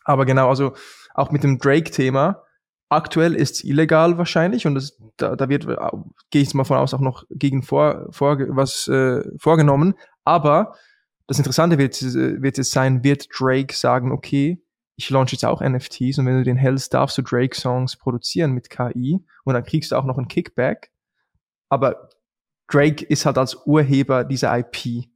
[0.05, 0.75] Aber genau, also
[1.15, 2.43] auch mit dem Drake-Thema,
[2.89, 5.77] aktuell ist es illegal wahrscheinlich und das, da, da wird, äh,
[6.31, 9.95] gehe ich mal von aus, auch noch gegen vor, vor was äh, vorgenommen.
[10.25, 10.75] Aber
[11.27, 14.63] das Interessante wird, äh, wird es sein, wird Drake sagen, okay,
[14.97, 18.71] ich launch jetzt auch NFTs und wenn du den hältst, darfst du Drake-Songs produzieren mit
[18.71, 20.91] KI und dann kriegst du auch noch ein Kickback.
[21.69, 22.09] Aber
[22.69, 25.09] Drake ist halt als Urheber dieser IP,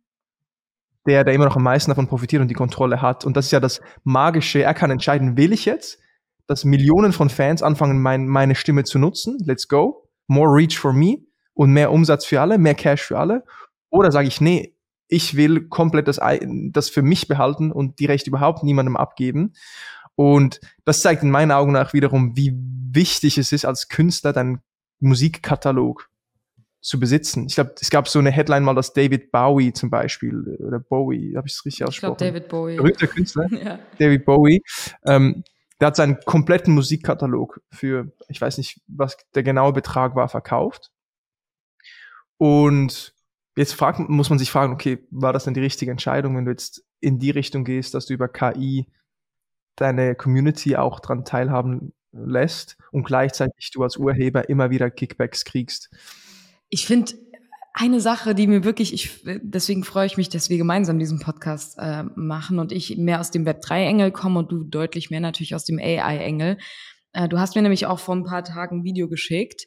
[1.07, 3.25] der, der immer noch am meisten davon profitiert und die Kontrolle hat.
[3.25, 4.63] Und das ist ja das Magische.
[4.63, 5.99] Er kann entscheiden, will ich jetzt,
[6.51, 9.39] dass Millionen von Fans anfangen, mein, meine Stimme zu nutzen?
[9.45, 10.09] Let's go.
[10.27, 11.19] More reach for me
[11.55, 13.45] und mehr Umsatz für alle, mehr Cash für alle.
[13.89, 14.75] Oder sage ich, nee,
[15.07, 16.19] ich will komplett das,
[16.73, 19.53] das für mich behalten und die Rechte überhaupt niemandem abgeben.
[20.17, 24.59] Und das zeigt in meinen Augen nach wiederum, wie wichtig es ist, als Künstler deinen
[24.99, 26.11] Musikkatalog
[26.81, 27.47] zu besitzen.
[27.47, 31.35] Ich glaube, es gab so eine Headline mal, dass David Bowie zum Beispiel, oder Bowie,
[31.37, 32.15] habe ich es richtig ausgesprochen?
[32.15, 32.77] Ich glaube, David Bowie.
[32.77, 33.79] Berühmter Künstler, ja.
[34.01, 34.61] David Bowie.
[35.05, 35.45] Ähm,
[35.81, 40.91] der hat seinen kompletten Musikkatalog für, ich weiß nicht, was der genaue Betrag war, verkauft.
[42.37, 43.15] Und
[43.57, 46.51] Jetzt fragt, muss man sich fragen, okay, war das denn die richtige Entscheidung, wenn du
[46.51, 48.87] jetzt in die Richtung gehst, dass du über KI
[49.77, 55.91] deine Community auch dran teilhaben lässt und gleichzeitig du als Urheber immer wieder Kickbacks kriegst?
[56.69, 57.13] Ich finde
[57.73, 61.79] eine Sache, die mir wirklich, ich, deswegen freue ich mich, dass wir gemeinsam diesen Podcast
[61.79, 65.55] äh, machen und ich mehr aus dem Web 3-Engel komme und du deutlich mehr natürlich
[65.55, 66.59] aus dem AI-Engel.
[67.13, 69.67] Äh, du hast mir nämlich auch vor ein paar Tagen ein Video geschickt,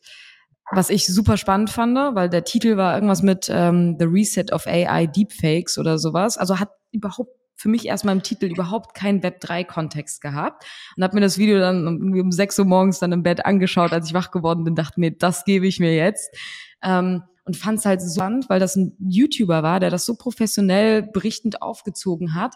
[0.71, 4.67] was ich super spannend fand, weil der Titel war irgendwas mit ähm, The Reset of
[4.67, 6.37] AI Deepfakes oder sowas.
[6.37, 10.65] Also hat überhaupt für mich erstmal im Titel überhaupt keinen Web3-Kontext gehabt
[10.97, 14.07] und habe mir das Video dann um, sechs Uhr morgens dann im Bett angeschaut, als
[14.07, 16.35] ich wach geworden bin, dachte mir, das gebe ich mir jetzt.
[16.81, 20.15] Ähm, und fand es halt so spannend, weil das ein YouTuber war, der das so
[20.15, 22.55] professionell berichtend aufgezogen hat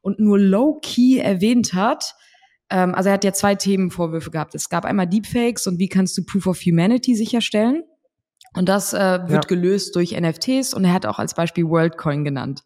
[0.00, 2.14] und nur low-key erwähnt hat,
[2.70, 4.54] ähm, also er hat ja zwei Themenvorwürfe gehabt.
[4.54, 7.82] Es gab einmal Deepfakes und wie kannst du Proof of Humanity sicherstellen?
[8.54, 9.48] Und das äh, wird ja.
[9.48, 12.62] gelöst durch NFTs und er hat auch als Beispiel WorldCoin genannt.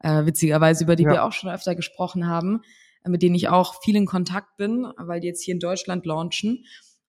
[0.00, 1.10] Äh, witzigerweise, über die ja.
[1.10, 2.60] wir auch schon öfter gesprochen haben,
[3.04, 6.06] äh, mit denen ich auch viel in Kontakt bin, weil die jetzt hier in Deutschland
[6.06, 6.64] launchen.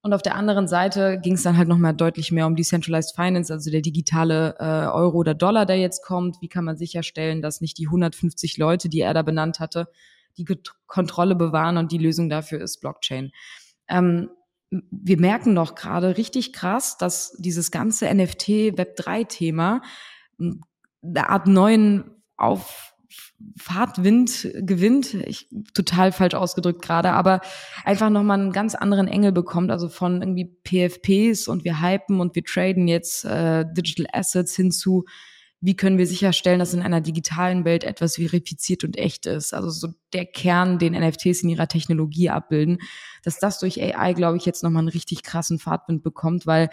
[0.05, 3.51] Und auf der anderen Seite ging es dann halt nochmal deutlich mehr um Decentralized Finance,
[3.51, 6.39] also der digitale äh, Euro oder Dollar, der jetzt kommt.
[6.41, 9.87] Wie kann man sicherstellen, dass nicht die 150 Leute, die er da benannt hatte,
[10.37, 10.45] die
[10.85, 13.31] Kontrolle bewahren und die Lösung dafür ist Blockchain.
[13.87, 14.29] Ähm,
[14.69, 19.81] wir merken doch gerade richtig krass, dass dieses ganze NFT Web 3 Thema
[20.39, 22.94] eine Art neuen auf
[23.57, 27.41] Fahrtwind gewinnt, ich, total falsch ausgedrückt gerade, aber
[27.83, 32.35] einfach nochmal einen ganz anderen Engel bekommt, also von irgendwie PFPs und wir hypen und
[32.35, 35.05] wir traden jetzt äh, Digital Assets hinzu
[35.65, 39.51] wie können wir sicherstellen, dass in einer digitalen Welt etwas verifiziert und echt ist.
[39.51, 42.77] Also so der Kern, den NFTs in ihrer Technologie abbilden,
[43.23, 46.69] dass das durch AI, glaube ich, jetzt nochmal einen richtig krassen Fahrtwind bekommt, weil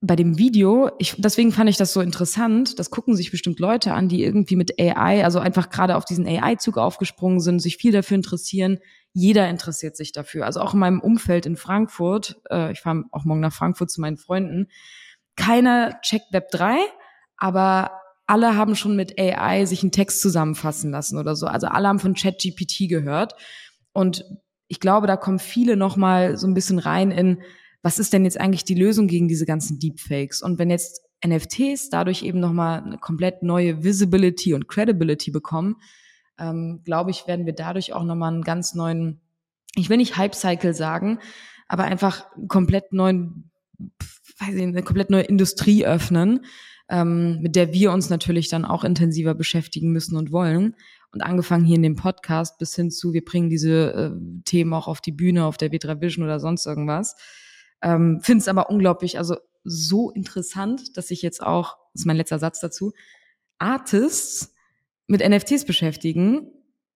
[0.00, 3.94] bei dem Video, ich, deswegen fand ich das so interessant, das gucken sich bestimmt Leute
[3.94, 7.90] an, die irgendwie mit AI, also einfach gerade auf diesen AI-Zug aufgesprungen sind, sich viel
[7.90, 8.78] dafür interessieren.
[9.12, 10.46] Jeder interessiert sich dafür.
[10.46, 14.00] Also auch in meinem Umfeld in Frankfurt, äh, ich fahre auch morgen nach Frankfurt zu
[14.00, 14.68] meinen Freunden,
[15.34, 16.76] keiner checkt Web 3,
[17.36, 17.90] aber
[18.28, 21.46] alle haben schon mit AI sich einen Text zusammenfassen lassen oder so.
[21.46, 23.34] Also alle haben von ChatGPT gehört.
[23.92, 24.24] Und
[24.68, 27.42] ich glaube, da kommen viele noch mal so ein bisschen rein in,
[27.82, 30.42] was ist denn jetzt eigentlich die Lösung gegen diese ganzen Deepfakes?
[30.42, 35.76] Und wenn jetzt NFTs dadurch eben noch mal eine komplett neue Visibility und Credibility bekommen,
[36.38, 39.20] ähm, glaube ich, werden wir dadurch auch noch mal einen ganz neuen,
[39.74, 41.18] ich will nicht Hype-Cycle sagen,
[41.66, 43.50] aber einfach komplett neuen,
[44.38, 46.44] weiß ich, eine komplett neue Industrie öffnen,
[46.88, 50.74] ähm, mit der wir uns natürlich dann auch intensiver beschäftigen müssen und wollen.
[51.10, 54.88] Und angefangen hier in dem Podcast bis hin zu, wir bringen diese äh, Themen auch
[54.88, 57.16] auf die Bühne, auf der V3 Vision oder sonst irgendwas.
[57.82, 62.16] Ähm, Finde es aber unglaublich, also so interessant, dass ich jetzt auch, das ist mein
[62.16, 62.92] letzter Satz dazu,
[63.58, 64.54] Artists
[65.06, 66.50] mit NFTs beschäftigen,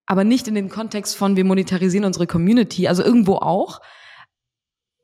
[0.06, 3.80] aber nicht in dem Kontext von, wir monetarisieren unsere Community, also irgendwo auch.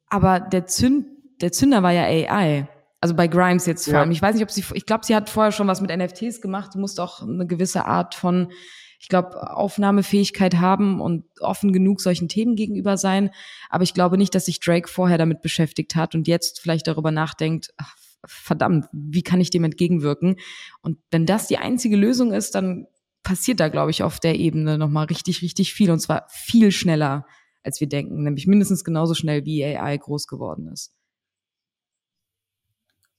[0.08, 1.06] Aber der, Zünd,
[1.40, 2.68] der Zünder war ja AI.
[3.00, 4.00] Also bei Grimes jetzt vor ja.
[4.00, 4.10] allem.
[4.10, 6.74] Ich weiß nicht, ob sie, ich glaube, sie hat vorher schon was mit NFTs gemacht.
[6.74, 8.50] Du musst auch eine gewisse Art von,
[8.98, 13.30] ich glaube, Aufnahmefähigkeit haben und offen genug solchen Themen gegenüber sein.
[13.70, 17.10] Aber ich glaube nicht, dass sich Drake vorher damit beschäftigt hat und jetzt vielleicht darüber
[17.12, 20.36] nachdenkt, ach, verdammt, wie kann ich dem entgegenwirken?
[20.82, 22.86] Und wenn das die einzige Lösung ist, dann
[23.22, 25.90] passiert da, glaube ich, auf der Ebene nochmal richtig, richtig viel.
[25.90, 27.26] Und zwar viel schneller,
[27.62, 28.22] als wir denken.
[28.24, 30.92] Nämlich mindestens genauso schnell, wie AI groß geworden ist.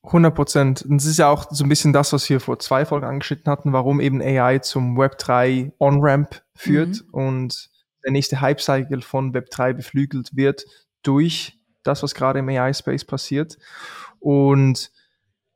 [0.04, 0.82] 100 Prozent.
[0.84, 3.52] Und es ist ja auch so ein bisschen das, was wir vor zwei Folgen angeschnitten
[3.52, 7.14] hatten, warum eben AI zum Web3 On-Ramp führt mhm.
[7.14, 7.70] und
[8.04, 10.66] der nächste Hype-Cycle von Web3 beflügelt wird
[11.04, 13.58] durch das, was gerade im AI-Space passiert.
[14.20, 14.92] Und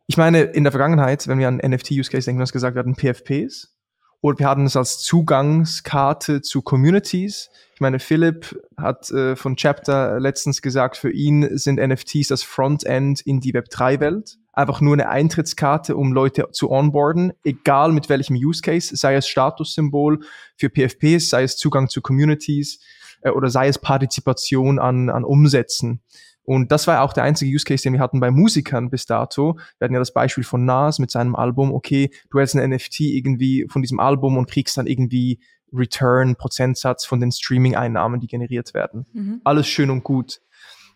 [0.07, 2.95] ich meine, in der Vergangenheit, wenn wir an NFT-Use-Case denken, du hast gesagt, wir hatten
[2.95, 3.73] PFPs
[4.21, 7.49] oder wir hatten es als Zugangskarte zu Communities.
[7.83, 13.41] Meine, Philipp hat äh, von Chapter letztens gesagt, für ihn sind NFTs das Frontend in
[13.41, 14.37] die Web3-Welt.
[14.53, 19.27] Einfach nur eine Eintrittskarte, um Leute zu onboarden, egal mit welchem Use Case, sei es
[19.27, 20.21] Statussymbol
[20.55, 22.79] für PFPs, sei es Zugang zu Communities
[23.21, 26.01] äh, oder sei es Partizipation an, an Umsätzen.
[26.43, 29.57] Und das war auch der einzige Use Case, den wir hatten bei Musikern bis dato.
[29.77, 31.73] Wir hatten ja das Beispiel von Nas mit seinem Album.
[31.73, 35.41] Okay, du hältst ein NFT irgendwie von diesem Album und kriegst dann irgendwie
[35.73, 39.05] Return, Prozentsatz von den Streaming-Einnahmen, die generiert werden.
[39.13, 39.41] Mhm.
[39.43, 40.41] Alles schön und gut.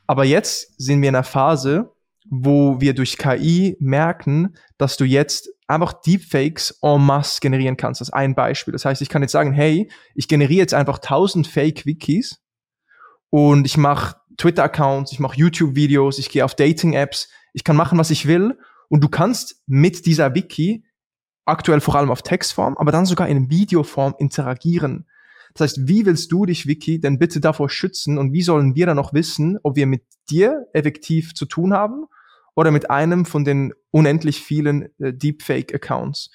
[0.06, 1.92] Aber jetzt sind wir in einer Phase,
[2.30, 8.02] wo wir durch KI merken, dass du jetzt einfach Deepfakes en masse generieren kannst.
[8.02, 8.72] Das ist ein Beispiel.
[8.72, 12.42] Das heißt, ich kann jetzt sagen, hey, ich generiere jetzt einfach 1000 Fake-Wikis
[13.30, 18.12] und ich mache Twitter-Accounts, ich mache YouTube-Videos, ich gehe auf Dating-Apps, ich kann machen, was
[18.12, 18.58] ich will.
[18.90, 20.86] Und du kannst mit dieser Wiki
[21.48, 25.08] aktuell vor allem auf Textform, aber dann sogar in Videoform interagieren.
[25.54, 28.86] Das heißt, wie willst du dich, Wiki, denn bitte davor schützen und wie sollen wir
[28.86, 32.06] dann noch wissen, ob wir mit dir effektiv zu tun haben
[32.56, 36.30] oder mit einem von den unendlich vielen äh, Deepfake-Accounts?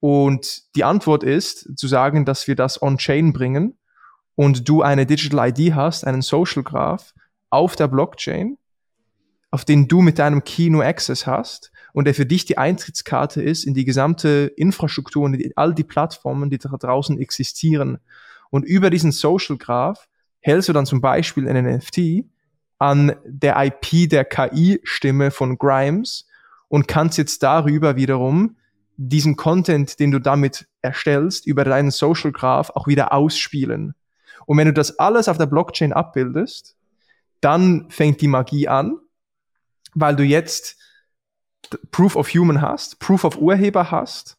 [0.00, 3.76] Und die Antwort ist, zu sagen, dass wir das on-chain bringen
[4.34, 7.12] und du eine Digital ID hast, einen Social Graph,
[7.50, 8.58] auf der Blockchain,
[9.50, 13.40] auf den du mit deinem Key nur Access hast und der für dich die Eintrittskarte
[13.40, 17.98] ist in die gesamte Infrastruktur und in all die Plattformen, die da draußen existieren.
[18.50, 20.08] Und über diesen Social Graph
[20.40, 22.24] hältst du dann zum Beispiel einen NFT
[22.80, 26.26] an der IP der KI-Stimme von Grimes
[26.66, 28.56] und kannst jetzt darüber wiederum
[28.96, 33.94] diesen Content, den du damit erstellst, über deinen Social Graph auch wieder ausspielen.
[34.46, 36.76] Und wenn du das alles auf der Blockchain abbildest,
[37.40, 38.98] dann fängt die Magie an,
[39.94, 40.76] weil du jetzt
[41.90, 44.38] Proof of Human hast, Proof of Urheber hast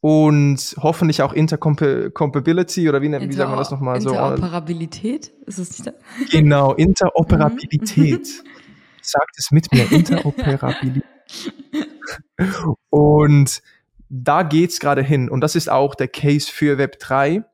[0.00, 4.10] und hoffentlich auch Intercompatibility oder wie, Inter wie sagt man das nochmal so?
[4.10, 5.32] Interoperabilität?
[5.46, 5.92] Ist es nicht da?
[6.30, 8.44] Genau, Interoperabilität.
[9.00, 11.04] Sagt es mit mir, Interoperabilität.
[12.90, 13.62] und
[14.08, 15.28] da geht's gerade hin.
[15.28, 17.44] Und das ist auch der Case für Web 3,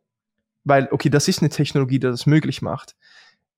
[0.64, 2.96] weil, okay, das ist eine Technologie, die das möglich macht.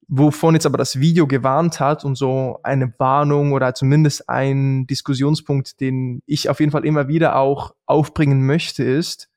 [0.08, 5.80] Wovon jetzt aber das Video gewarnt hat und so eine Warnung oder zumindest ein Diskussionspunkt,
[5.80, 9.30] den ich auf jeden Fall immer wieder auch aufbringen möchte, ist,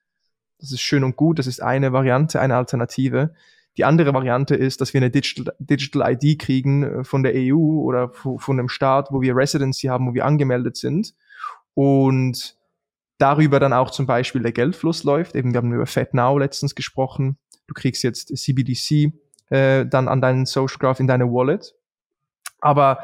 [0.59, 3.33] das ist schön und gut, das ist eine Variante, eine Alternative.
[3.77, 7.81] Die andere Variante ist, dass wir eine Digital, Digital ID kriegen äh, von der EU
[7.81, 11.13] oder von einem Staat, wo wir Residency haben, wo wir angemeldet sind
[11.73, 12.57] und
[13.17, 15.35] darüber dann auch zum Beispiel der Geldfluss läuft.
[15.35, 17.37] Eben, wir haben über FedNow letztens gesprochen.
[17.67, 19.13] Du kriegst jetzt CBDC
[19.49, 21.73] äh, dann an deinen Social Graph in deine Wallet.
[22.59, 22.99] Aber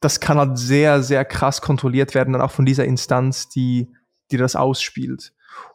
[0.00, 3.88] das kann halt sehr, sehr krass kontrolliert werden, dann auch von dieser Instanz, die,
[4.30, 5.32] die das ausspielt.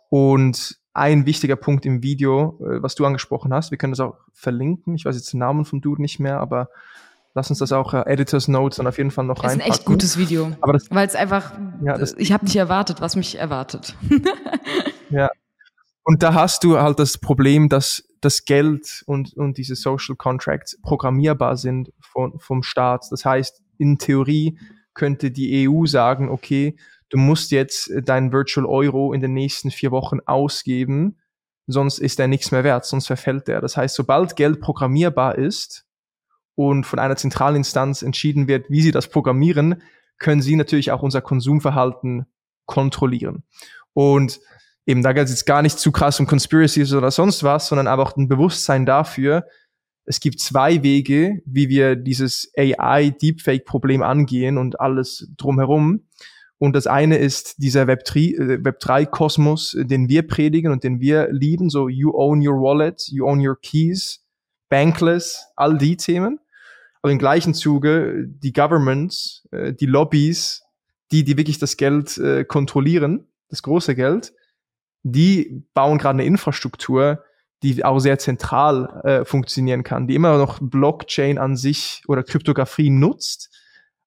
[0.09, 4.15] Und ein wichtiger Punkt im Video, äh, was du angesprochen hast, wir können das auch
[4.33, 4.95] verlinken.
[4.95, 6.69] Ich weiß jetzt den Namen vom Dude nicht mehr, aber
[7.33, 9.43] lass uns das auch äh, Editors Notes dann auf jeden Fall noch rein.
[9.43, 10.55] Das ist ein echt gutes Video.
[10.89, 11.51] weil es einfach,
[11.83, 13.95] ja, das, ich habe nicht erwartet, was mich erwartet.
[15.09, 15.29] ja.
[16.03, 20.79] Und da hast du halt das Problem, dass das Geld und, und diese Social Contracts
[20.81, 23.05] programmierbar sind von, vom Staat.
[23.11, 24.57] Das heißt, in Theorie
[24.93, 26.75] könnte die EU sagen, okay,
[27.09, 31.17] du musst jetzt deinen Virtual Euro in den nächsten vier Wochen ausgeben,
[31.67, 33.61] sonst ist er nichts mehr wert, sonst verfällt er.
[33.61, 35.85] Das heißt, sobald Geld programmierbar ist
[36.55, 39.81] und von einer Zentralinstanz entschieden wird, wie sie das programmieren,
[40.17, 42.25] können sie natürlich auch unser Konsumverhalten
[42.65, 43.43] kontrollieren.
[43.93, 44.39] Und
[44.85, 47.87] eben da geht es jetzt gar nicht zu krass um Conspiracies oder sonst was, sondern
[47.87, 49.45] einfach ein Bewusstsein dafür,
[50.05, 56.05] es gibt zwei Wege, wie wir dieses AI-Deepfake-Problem angehen und alles drumherum.
[56.57, 61.89] Und das eine ist dieser Web3-Kosmos, äh, den wir predigen und den wir lieben, so
[61.89, 64.23] you own your wallet, you own your keys,
[64.69, 66.39] bankless, all die Themen.
[67.01, 70.63] Aber im gleichen Zuge die Governments, äh, die Lobbys,
[71.11, 74.33] die, die wirklich das Geld äh, kontrollieren, das große Geld,
[75.07, 77.23] die bauen gerade eine Infrastruktur,
[77.61, 82.89] die auch sehr zentral äh, funktionieren kann, die immer noch Blockchain an sich oder Kryptographie
[82.89, 83.55] nutzt.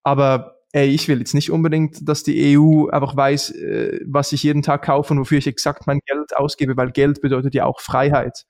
[0.02, 4.42] Aber ey, ich will jetzt nicht unbedingt, dass die EU einfach weiß, äh, was ich
[4.42, 7.80] jeden Tag kaufe und wofür ich exakt mein Geld ausgebe, weil Geld bedeutet ja auch
[7.80, 8.44] Freiheit.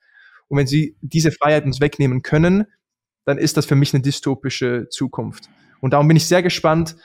[0.47, 2.65] Und wenn sie diese Freiheit uns wegnehmen können,
[3.25, 5.49] dann ist das für mich eine dystopische Zukunft.
[5.81, 6.95] Und darum bin ich sehr gespannt,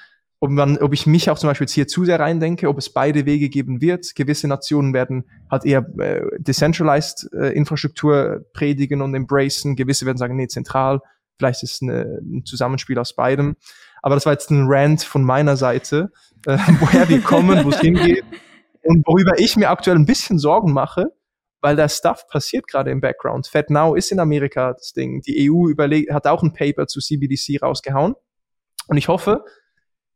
[0.41, 2.91] ob, man, ob ich mich auch zum Beispiel jetzt hier zu sehr reindenke, ob es
[2.91, 4.15] beide Wege geben wird.
[4.15, 9.77] Gewisse Nationen werden halt eher äh, decentralized äh, Infrastruktur predigen und embracen.
[9.77, 11.01] Gewisse werden sagen, nee, zentral.
[11.39, 13.57] Vielleicht ist es eine, ein Zusammenspiel aus beidem.
[14.03, 16.13] Aber das war jetzt ein Rant von meiner Seite,
[16.47, 18.25] äh, woher wir kommen, wo es hingeht
[18.85, 21.07] und worüber ich mir aktuell ein bisschen Sorgen mache,
[21.61, 23.47] weil der Stuff passiert gerade im Background.
[23.47, 25.23] FedNow ist in Amerika das Ding.
[25.23, 28.15] Die EU überlegt, hat auch ein Paper zu CBDC rausgehauen.
[28.87, 29.45] Und ich hoffe,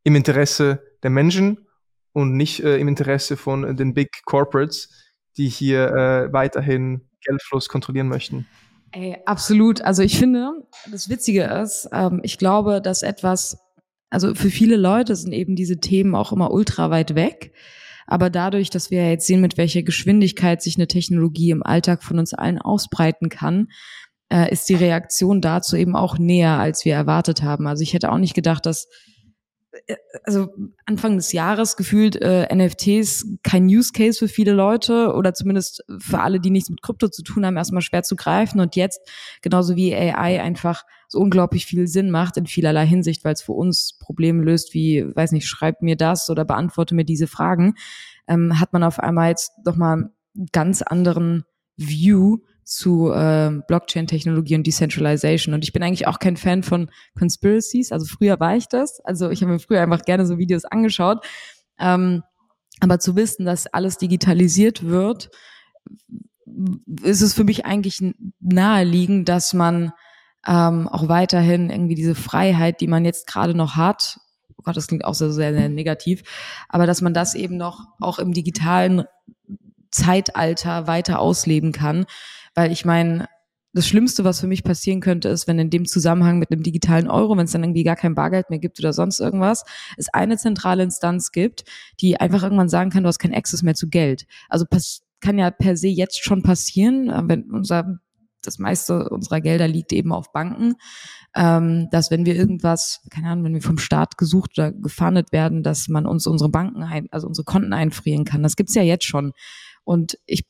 [0.03, 1.67] im Interesse der Menschen
[2.13, 4.89] und nicht äh, im Interesse von äh, den Big Corporates,
[5.37, 8.47] die hier äh, weiterhin Geldfluss kontrollieren möchten.
[8.91, 9.81] Ey, absolut.
[9.81, 10.51] Also ich finde,
[10.91, 13.57] das Witzige ist, ähm, ich glaube, dass etwas,
[14.09, 17.53] also für viele Leute sind eben diese Themen auch immer ultra weit weg.
[18.07, 22.17] Aber dadurch, dass wir jetzt sehen, mit welcher Geschwindigkeit sich eine Technologie im Alltag von
[22.17, 23.67] uns allen ausbreiten kann,
[24.29, 27.67] äh, ist die Reaktion dazu eben auch näher, als wir erwartet haben.
[27.67, 28.87] Also ich hätte auch nicht gedacht, dass
[30.23, 30.49] also
[30.85, 36.19] Anfang des Jahres gefühlt äh, NFTs kein Use Case für viele Leute oder zumindest für
[36.19, 38.59] alle, die nichts mit Krypto zu tun haben, erstmal schwer zu greifen.
[38.59, 39.01] Und jetzt
[39.41, 43.53] genauso wie AI einfach so unglaublich viel Sinn macht in vielerlei Hinsicht, weil es für
[43.53, 47.75] uns Probleme löst, wie, weiß nicht, schreib mir das oder beantworte mir diese Fragen,
[48.27, 50.11] ähm, hat man auf einmal jetzt doch mal einen
[50.51, 51.45] ganz anderen
[51.77, 55.55] View zu äh, Blockchain-Technologie und Decentralization.
[55.55, 57.91] Und ich bin eigentlich auch kein Fan von Conspiracies.
[57.91, 58.99] Also früher war ich das.
[59.03, 61.25] Also ich habe mir früher einfach gerne so Videos angeschaut.
[61.79, 62.21] Ähm,
[62.79, 65.31] aber zu wissen, dass alles digitalisiert wird,
[67.01, 68.03] ist es für mich eigentlich
[68.39, 69.91] naheliegend, dass man
[70.47, 74.19] ähm, auch weiterhin irgendwie diese Freiheit, die man jetzt gerade noch hat,
[74.57, 76.21] oh Gott, das klingt auch sehr, sehr, sehr negativ,
[76.69, 79.05] aber dass man das eben noch auch im digitalen
[79.91, 82.05] Zeitalter weiter ausleben kann,
[82.55, 83.27] weil ich meine,
[83.73, 87.07] das Schlimmste, was für mich passieren könnte, ist, wenn in dem Zusammenhang mit einem digitalen
[87.07, 89.63] Euro, wenn es dann irgendwie gar kein Bargeld mehr gibt oder sonst irgendwas,
[89.95, 91.65] es eine zentrale Instanz gibt,
[91.99, 94.25] die einfach irgendwann sagen kann, du hast keinen Access mehr zu Geld.
[94.49, 94.65] Also
[95.21, 97.99] kann ja per se jetzt schon passieren, wenn unser
[98.41, 100.75] das meiste unserer Gelder liegt eben auf Banken,
[101.35, 105.61] ähm, dass wenn wir irgendwas, keine Ahnung, wenn wir vom Staat gesucht oder gefahndet werden,
[105.61, 108.41] dass man uns unsere Banken, ein, also unsere Konten einfrieren kann.
[108.41, 109.33] Das gibt's ja jetzt schon.
[109.83, 110.45] Und ich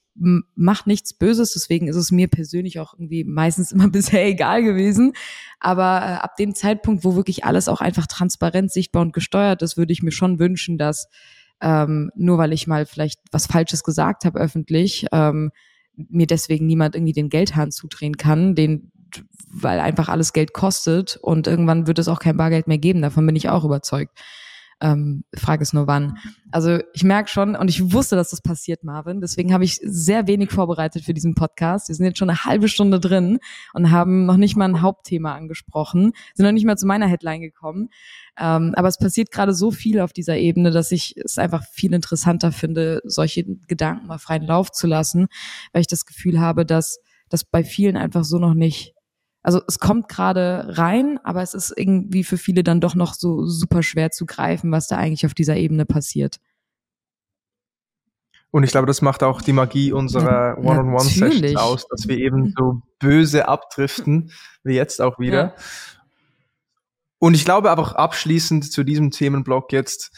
[0.56, 5.14] mache nichts Böses, deswegen ist es mir persönlich auch irgendwie meistens immer bisher egal gewesen.
[5.60, 9.78] Aber äh, ab dem Zeitpunkt, wo wirklich alles auch einfach transparent, sichtbar und gesteuert ist,
[9.78, 11.08] würde ich mir schon wünschen, dass
[11.62, 15.52] ähm, nur weil ich mal vielleicht was Falsches gesagt habe öffentlich, ähm,
[15.96, 18.92] mir deswegen niemand irgendwie den Geldhahn zudrehen kann, den
[19.52, 23.02] weil einfach alles Geld kostet und irgendwann wird es auch kein Bargeld mehr geben.
[23.02, 24.18] Davon bin ich auch überzeugt.
[24.82, 26.18] Ähm, Frage ist nur wann.
[26.52, 29.20] Also ich merke schon und ich wusste, dass das passiert, Marvin.
[29.22, 31.90] Deswegen habe ich sehr wenig vorbereitet für diesen Podcast.
[31.90, 33.40] Wir sind jetzt schon eine halbe Stunde drin
[33.74, 37.42] und haben noch nicht mal ein Hauptthema angesprochen, sind noch nicht mal zu meiner Headline
[37.42, 37.90] gekommen.
[38.38, 41.94] Ähm, aber es passiert gerade so viel auf dieser Ebene, dass ich es einfach viel
[41.94, 45.28] interessanter finde, solche Gedanken mal freien Lauf zu lassen,
[45.74, 48.96] weil ich das Gefühl habe, dass das bei vielen einfach so noch nicht
[49.42, 53.46] also es kommt gerade rein, aber es ist irgendwie für viele dann doch noch so
[53.46, 56.40] super schwer zu greifen, was da eigentlich auf dieser Ebene passiert.
[58.52, 62.82] Und ich glaube, das macht auch die Magie unserer One-on-One-Sessions aus, dass wir eben so
[62.98, 64.32] böse abdriften,
[64.64, 65.38] wie jetzt auch wieder.
[65.38, 65.56] Ja.
[67.20, 70.12] Und ich glaube aber auch abschließend zu diesem Themenblock jetzt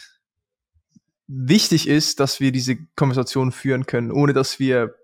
[1.26, 4.94] wichtig ist, dass wir diese Konversation führen können, ohne dass wir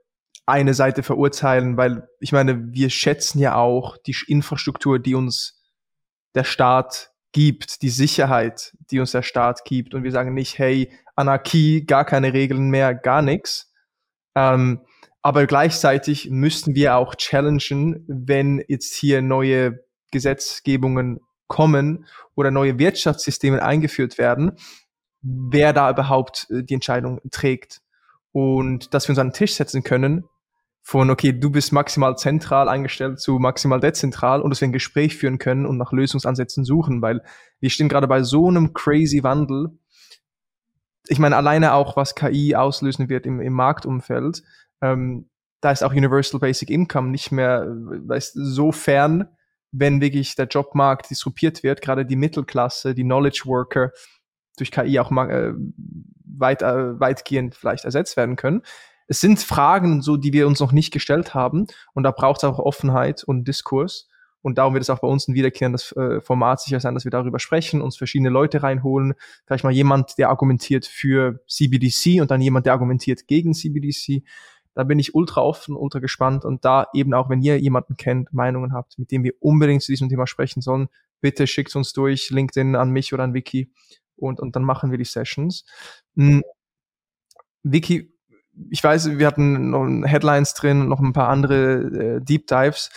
[0.49, 5.63] eine Seite verurteilen, weil ich meine, wir schätzen ja auch die Infrastruktur, die uns
[6.35, 9.95] der Staat gibt, die Sicherheit, die uns der Staat gibt.
[9.95, 13.73] Und wir sagen nicht, hey, Anarchie, gar keine Regeln mehr, gar nichts.
[14.35, 14.81] Ähm,
[15.21, 23.63] aber gleichzeitig müssten wir auch challengen, wenn jetzt hier neue Gesetzgebungen kommen oder neue Wirtschaftssysteme
[23.63, 24.53] eingeführt werden,
[25.21, 27.83] wer da überhaupt äh, die Entscheidung trägt.
[28.33, 30.25] Und dass wir uns an den Tisch setzen können
[30.89, 35.19] von, okay, du bist maximal zentral eingestellt zu maximal dezentral und dass wir ein Gespräch
[35.19, 37.23] führen können und nach Lösungsansätzen suchen, weil
[37.61, 39.79] wir stehen gerade bei so einem crazy Wandel.
[41.07, 44.43] Ich meine, alleine auch, was KI auslösen wird im, im Marktumfeld,
[44.81, 45.29] ähm,
[45.61, 49.29] da ist auch Universal Basic Income nicht mehr weißt, so fern,
[49.71, 53.91] wenn wirklich der Jobmarkt disruptiert wird, gerade die Mittelklasse, die Knowledge Worker
[54.57, 55.53] durch KI auch äh,
[56.25, 58.63] weit, äh, weitgehend vielleicht ersetzt werden können
[59.09, 61.67] es sind Fragen, so, die wir uns noch nicht gestellt haben.
[61.95, 64.09] Und da braucht es auch Offenheit und Diskurs.
[64.43, 67.11] Und darum wird es auch bei uns ein wiederkehrendes äh, Format sicher sein, dass wir
[67.11, 69.15] darüber sprechen, uns verschiedene Leute reinholen.
[69.47, 74.23] Vielleicht mal jemand, der argumentiert für CBDC und dann jemand, der argumentiert gegen CBDC.
[74.75, 76.45] Da bin ich ultra offen, ultra gespannt.
[76.45, 79.91] Und da eben auch, wenn ihr jemanden kennt, Meinungen habt, mit dem wir unbedingt zu
[79.91, 80.89] diesem Thema sprechen sollen,
[81.21, 83.73] bitte schickt uns durch LinkedIn an mich oder an Vicky
[84.17, 85.65] und, und dann machen wir die Sessions.
[86.15, 86.45] Hm.
[87.65, 88.18] Vicky,
[88.71, 92.91] ich weiß, wir hatten noch Headlines drin noch ein paar andere äh, Deep Dives,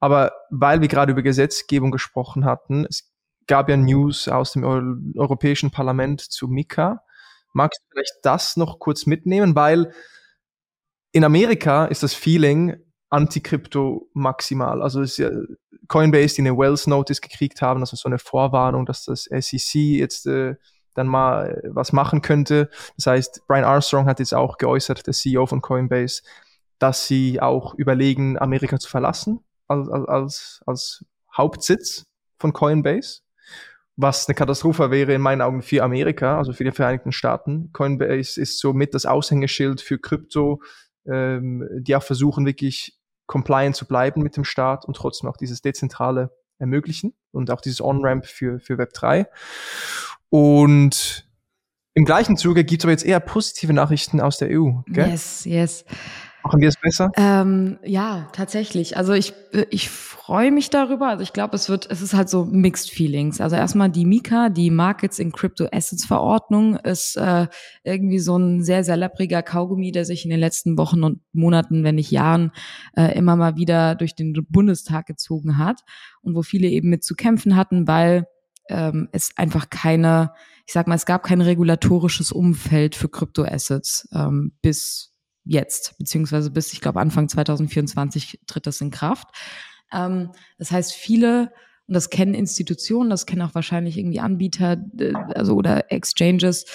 [0.00, 3.12] aber weil wir gerade über Gesetzgebung gesprochen hatten, es
[3.46, 7.02] gab ja News aus dem Euro Europäischen Parlament zu Mika.
[7.52, 9.92] Magst du vielleicht das noch kurz mitnehmen, weil
[11.12, 12.76] in Amerika ist das Feeling
[13.08, 14.82] Anti-Krypto maximal.
[14.82, 15.30] Also ist ja
[15.88, 20.26] Coinbase, die eine Wells Notice gekriegt haben, also so eine Vorwarnung, dass das SEC jetzt
[20.26, 20.56] äh,
[20.96, 22.70] dann mal äh, was machen könnte.
[22.96, 26.22] Das heißt, Brian Armstrong hat jetzt auch geäußert, der CEO von Coinbase,
[26.78, 31.04] dass sie auch überlegen, Amerika zu verlassen als, als, als
[31.36, 32.06] Hauptsitz
[32.38, 33.20] von Coinbase,
[33.96, 37.70] was eine Katastrophe wäre in meinen Augen für Amerika, also für die Vereinigten Staaten.
[37.72, 40.62] Coinbase ist somit das Aushängeschild für Krypto,
[41.06, 45.62] ähm, die auch versuchen wirklich compliant zu bleiben mit dem Staat und trotzdem auch dieses
[45.62, 49.26] dezentrale ermöglichen und auch dieses On-Ramp für, für Web 3.
[50.36, 51.24] Und
[51.94, 54.70] im gleichen Zuge gibt es aber jetzt eher positive Nachrichten aus der EU.
[54.86, 55.08] Gell?
[55.08, 55.86] Yes, yes.
[56.44, 57.10] Machen wir es besser?
[57.16, 58.98] Ähm, ja, tatsächlich.
[58.98, 59.32] Also ich,
[59.70, 61.08] ich freue mich darüber.
[61.08, 63.40] Also ich glaube, es wird, es ist halt so Mixed Feelings.
[63.40, 67.46] Also erstmal die Mika, die Markets in Crypto Assets Verordnung, ist äh,
[67.82, 71.82] irgendwie so ein sehr, sehr lappriger Kaugummi, der sich in den letzten Wochen und Monaten,
[71.82, 72.52] wenn nicht Jahren,
[72.94, 75.80] äh, immer mal wieder durch den Bundestag gezogen hat
[76.20, 78.26] und wo viele eben mit zu kämpfen hatten, weil
[78.68, 80.32] ähm, es einfach keine,
[80.66, 85.14] ich sag mal, es gab kein regulatorisches Umfeld für Kryptoassets ähm, bis
[85.44, 89.28] jetzt, beziehungsweise bis, ich glaube, Anfang 2024 tritt das in Kraft.
[89.92, 91.52] Ähm, das heißt, viele
[91.86, 94.76] und das kennen Institutionen, das kennen auch wahrscheinlich irgendwie Anbieter
[95.34, 96.66] also oder Exchanges.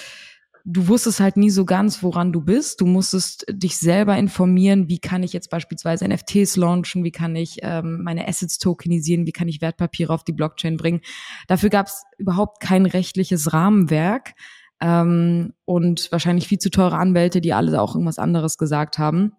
[0.64, 2.80] Du wusstest halt nie so ganz, woran du bist.
[2.80, 7.58] Du musstest dich selber informieren, wie kann ich jetzt beispielsweise NFTs launchen, wie kann ich
[7.62, 11.00] ähm, meine Assets tokenisieren, wie kann ich Wertpapiere auf die Blockchain bringen.
[11.48, 14.34] Dafür gab es überhaupt kein rechtliches Rahmenwerk
[14.80, 19.32] ähm, und wahrscheinlich viel zu teure Anwälte, die alle auch irgendwas anderes gesagt haben.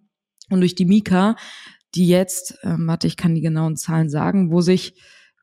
[0.49, 1.35] Und durch die Mika,
[1.95, 4.95] die jetzt, ähm, warte, ich kann die genauen Zahlen sagen, wo sich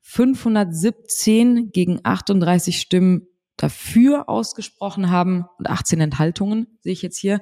[0.02, 3.26] 517 gegen 38 Stimmen
[3.62, 7.40] dafür ausgesprochen haben und 18 Enthaltungen, sehe ich jetzt hier,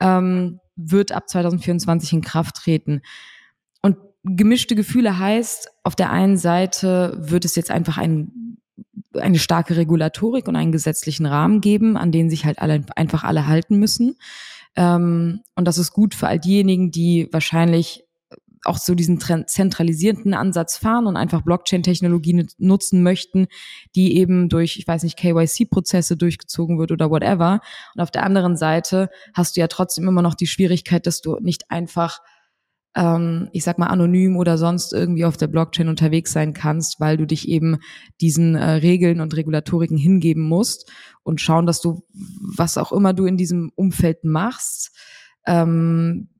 [0.00, 3.02] ähm, wird ab 2024 in Kraft treten.
[3.82, 8.58] Und gemischte Gefühle heißt, auf der einen Seite wird es jetzt einfach ein,
[9.14, 13.46] eine starke Regulatorik und einen gesetzlichen Rahmen geben, an den sich halt alle einfach alle
[13.46, 14.16] halten müssen.
[14.76, 18.05] Ähm, und das ist gut für all diejenigen, die wahrscheinlich
[18.66, 23.46] auch so diesen zentralisierten Ansatz fahren und einfach Blockchain-Technologie nutzen möchten,
[23.94, 27.60] die eben durch, ich weiß nicht, KYC-Prozesse durchgezogen wird oder whatever.
[27.94, 31.38] Und auf der anderen Seite hast du ja trotzdem immer noch die Schwierigkeit, dass du
[31.40, 32.20] nicht einfach
[32.96, 37.18] ähm, ich sag mal, anonym oder sonst irgendwie auf der Blockchain unterwegs sein kannst, weil
[37.18, 37.78] du dich eben
[38.20, 40.90] diesen äh, Regeln und Regulatoriken hingeben musst
[41.22, 42.02] und schauen, dass du,
[42.56, 44.96] was auch immer du in diesem Umfeld machst,
[45.46, 46.30] ähm,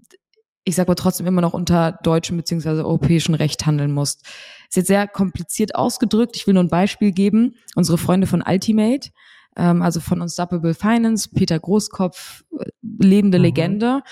[0.66, 4.26] ich sage aber trotzdem immer noch unter deutschem beziehungsweise europäischem Recht handeln musst.
[4.68, 6.36] Ist jetzt sehr kompliziert ausgedrückt.
[6.36, 7.54] Ich will nur ein Beispiel geben.
[7.76, 9.10] Unsere Freunde von Ultimate,
[9.56, 12.64] ähm, also von Unstoppable Finance, Peter Großkopf, äh,
[12.98, 13.44] lebende mhm.
[13.44, 14.02] Legende.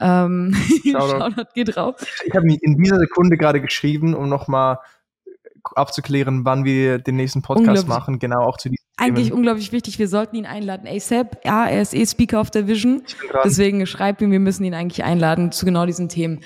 [0.00, 0.54] Ähm,
[0.90, 1.96] Shoutout geht raus.
[2.24, 4.78] Ich habe in dieser Sekunde gerade geschrieben, um nochmal
[5.74, 9.98] abzuklären, wann wir den nächsten Podcast machen, genau auch zu diesem eigentlich unglaublich wichtig.
[9.98, 10.86] Wir sollten ihn einladen.
[10.86, 13.02] ASAP, ja, er ist eh Speaker of the Vision.
[13.44, 16.40] Deswegen schreibt ihm, wir müssen ihn eigentlich einladen zu genau diesen Themen.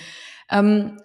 [0.50, 0.98] Ähm,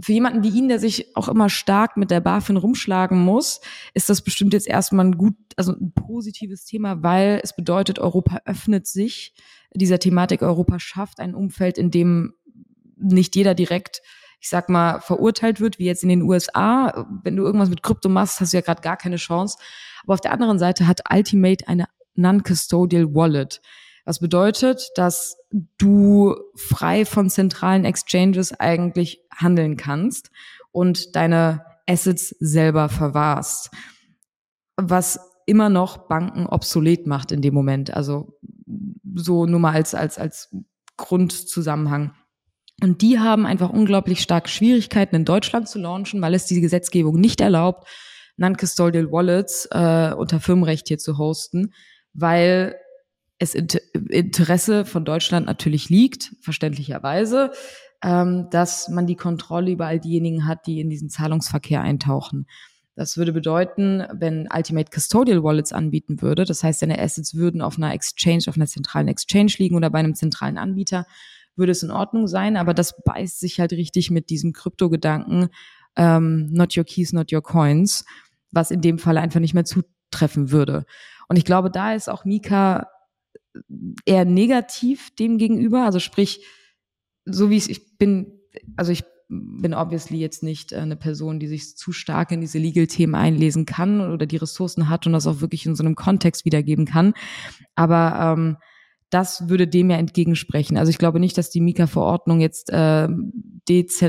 [0.00, 3.60] für jemanden wie ihn, der sich auch immer stark mit der BaFin rumschlagen muss,
[3.92, 8.40] ist das bestimmt jetzt erstmal ein gut, also ein positives Thema, weil es bedeutet, Europa
[8.46, 9.34] öffnet sich
[9.74, 10.42] dieser Thematik.
[10.42, 12.34] Europa schafft ein Umfeld, in dem
[12.96, 14.00] nicht jeder direkt
[14.42, 17.06] ich sag mal, verurteilt wird, wie jetzt in den USA.
[17.22, 19.56] Wenn du irgendwas mit Krypto machst, hast du ja gerade gar keine Chance.
[20.02, 21.86] Aber auf der anderen Seite hat Ultimate eine
[22.16, 23.62] Non-Custodial Wallet.
[24.04, 25.36] Was bedeutet, dass
[25.78, 30.32] du frei von zentralen Exchanges eigentlich handeln kannst
[30.72, 33.70] und deine Assets selber verwahrst.
[34.76, 37.94] Was immer noch Banken obsolet macht in dem Moment.
[37.94, 38.36] Also
[39.14, 40.52] so nur mal als, als, als
[40.96, 42.12] Grundzusammenhang.
[42.80, 47.20] Und die haben einfach unglaublich starke Schwierigkeiten in Deutschland zu launchen, weil es die Gesetzgebung
[47.20, 47.86] nicht erlaubt,
[48.36, 51.72] Non-Custodial Wallets äh, unter Firmenrecht hier zu hosten,
[52.12, 52.76] weil
[53.38, 57.52] es Interesse von Deutschland natürlich liegt, verständlicherweise,
[58.02, 62.46] ähm, dass man die Kontrolle über all diejenigen hat, die in diesen Zahlungsverkehr eintauchen.
[62.94, 67.78] Das würde bedeuten, wenn Ultimate Custodial Wallets anbieten würde, das heißt, deine Assets würden auf
[67.78, 71.06] einer Exchange, auf einer zentralen Exchange liegen oder bei einem zentralen Anbieter,
[71.56, 75.48] würde es in Ordnung sein, aber das beißt sich halt richtig mit diesem Krypto-Gedanken,
[75.96, 78.04] ähm, not your keys, not your coins,
[78.50, 80.84] was in dem Fall einfach nicht mehr zutreffen würde.
[81.28, 82.88] Und ich glaube, da ist auch Mika
[84.04, 85.84] eher negativ dem gegenüber.
[85.84, 86.44] Also sprich,
[87.24, 88.40] so wie es, ich bin,
[88.76, 92.58] also ich bin obviously jetzt nicht äh, eine Person, die sich zu stark in diese
[92.58, 96.44] Legal-Themen einlesen kann oder die Ressourcen hat und das auch wirklich in so einem Kontext
[96.44, 97.14] wiedergeben kann.
[97.74, 98.56] Aber ähm,
[99.12, 100.78] das würde dem ja entgegensprechen.
[100.78, 103.08] Also ich glaube nicht, dass die Mika-Verordnung jetzt äh,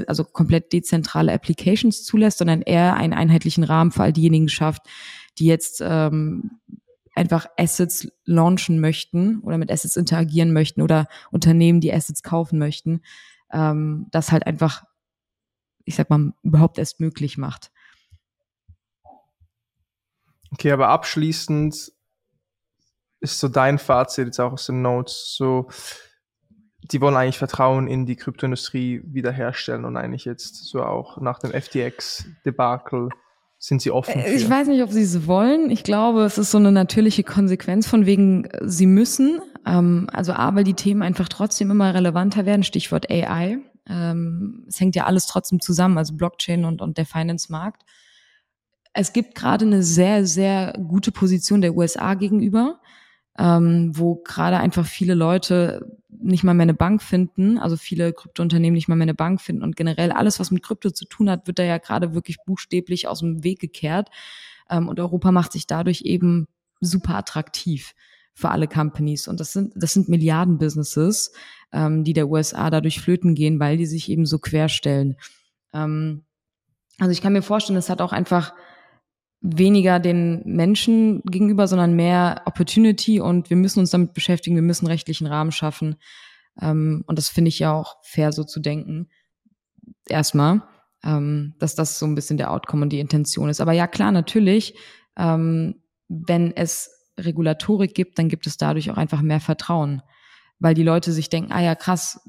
[0.08, 4.84] also komplett dezentrale Applications zulässt, sondern eher einen einheitlichen Rahmen für all diejenigen schafft,
[5.38, 6.60] die jetzt ähm,
[7.16, 13.02] einfach Assets launchen möchten oder mit Assets interagieren möchten oder Unternehmen, die Assets kaufen möchten,
[13.52, 14.84] ähm, das halt einfach,
[15.84, 17.72] ich sag mal, überhaupt erst möglich macht.
[20.52, 21.92] Okay, aber abschließend
[23.24, 25.68] ist so dein Fazit jetzt auch aus den Notes, so,
[26.92, 31.52] die wollen eigentlich Vertrauen in die Kryptoindustrie wiederherstellen und eigentlich jetzt so auch nach dem
[31.52, 33.10] FTX-Debakel
[33.58, 34.22] sind sie offen.
[34.22, 34.30] Für.
[34.30, 35.70] Ich weiß nicht, ob sie es wollen.
[35.70, 39.40] Ich glaube, es ist so eine natürliche Konsequenz von wegen, sie müssen.
[39.66, 43.60] Ähm, also A, weil die Themen einfach trotzdem immer relevanter werden, Stichwort AI.
[43.88, 47.84] Ähm, es hängt ja alles trotzdem zusammen, also Blockchain und, und der Finance-Markt.
[48.92, 52.82] Es gibt gerade eine sehr, sehr gute Position der USA gegenüber
[53.38, 58.76] ähm, wo gerade einfach viele Leute nicht mal mehr eine Bank finden, also viele Kryptounternehmen
[58.76, 61.48] nicht mal mehr eine Bank finden und generell alles, was mit Krypto zu tun hat,
[61.48, 64.10] wird da ja gerade wirklich buchstäblich aus dem Weg gekehrt.
[64.70, 66.48] Ähm, und Europa macht sich dadurch eben
[66.80, 67.94] super attraktiv
[68.34, 69.28] für alle Companies.
[69.28, 71.34] Und das sind, das sind Milliarden-Businesses,
[71.72, 75.18] ähm, die der USA dadurch flöten gehen, weil die sich eben so querstellen.
[75.74, 76.24] Ähm,
[77.00, 78.54] also ich kann mir vorstellen, es hat auch einfach
[79.44, 84.88] weniger den Menschen gegenüber, sondern mehr Opportunity und wir müssen uns damit beschäftigen, wir müssen
[84.88, 85.98] rechtlichen Rahmen schaffen.
[86.62, 89.10] Ähm, und das finde ich ja auch fair, so zu denken.
[90.08, 90.64] Erstmal,
[91.04, 93.60] ähm, dass das so ein bisschen der Outcome und die Intention ist.
[93.60, 94.76] Aber ja, klar, natürlich,
[95.18, 95.76] ähm,
[96.08, 100.02] wenn es Regulatorik gibt, dann gibt es dadurch auch einfach mehr Vertrauen.
[100.60, 102.22] Weil die Leute sich denken, ah ja, krass,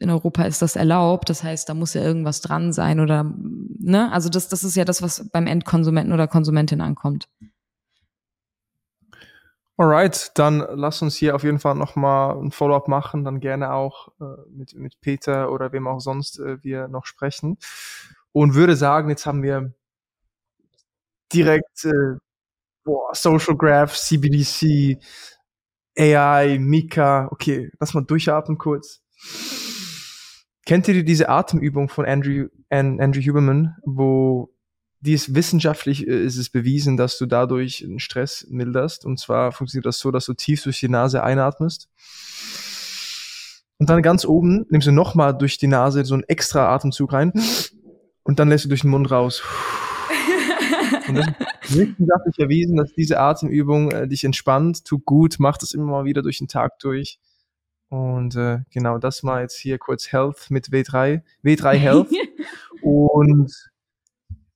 [0.00, 3.24] in Europa ist das erlaubt, das heißt, da muss ja irgendwas dran sein oder,
[3.78, 4.10] ne?
[4.12, 7.28] Also das, das ist ja das, was beim Endkonsumenten oder Konsumentin ankommt.
[9.78, 14.08] Alright, dann lass uns hier auf jeden Fall nochmal ein Follow-up machen, dann gerne auch
[14.20, 17.58] äh, mit, mit Peter oder wem auch sonst äh, wir noch sprechen.
[18.32, 19.72] Und würde sagen, jetzt haben wir
[21.32, 22.18] direkt äh,
[22.84, 24.98] boah, Social Graph, CBDC,
[25.98, 27.28] AI, Mika.
[27.30, 29.02] Okay, lass mal durchatmen kurz.
[30.64, 34.52] Kennt ihr diese Atemübung von Andrew, Andrew Huberman, wo
[35.00, 39.04] die ist wissenschaftlich äh, ist es bewiesen, dass du dadurch den Stress milderst.
[39.04, 41.88] Und zwar funktioniert das so, dass du tief durch die Nase einatmest.
[43.78, 47.32] Und dann ganz oben nimmst du nochmal durch die Nase so einen extra Atemzug rein.
[48.22, 49.42] Und dann lässt du durch den Mund raus.
[51.08, 55.74] Und das ist wissenschaftlich erwiesen, dass diese Atemübung äh, dich entspannt, tut gut, macht es
[55.74, 57.18] immer mal wieder durch den Tag durch.
[57.92, 62.08] Und äh, genau, das mal jetzt hier kurz Health mit W3, W3 Health.
[62.82, 63.52] und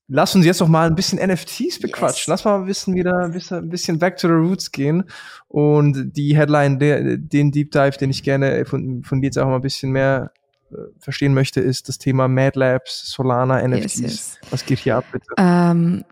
[0.08, 2.22] lass uns jetzt noch mal ein bisschen NFTs bequatschen.
[2.22, 2.26] Yes.
[2.28, 5.04] Lass mal ein bisschen wieder ein bisschen, back to the roots gehen.
[5.48, 9.44] Und die Headline, der, den Deep Dive, den ich gerne von, von dir jetzt auch
[9.44, 10.32] mal ein bisschen mehr
[10.70, 14.00] äh, verstehen möchte, ist das Thema Mad Labs, Solana, NFTs.
[14.00, 14.38] Yes, yes.
[14.48, 15.26] Was geht hier ab, bitte?
[15.36, 16.06] Ähm,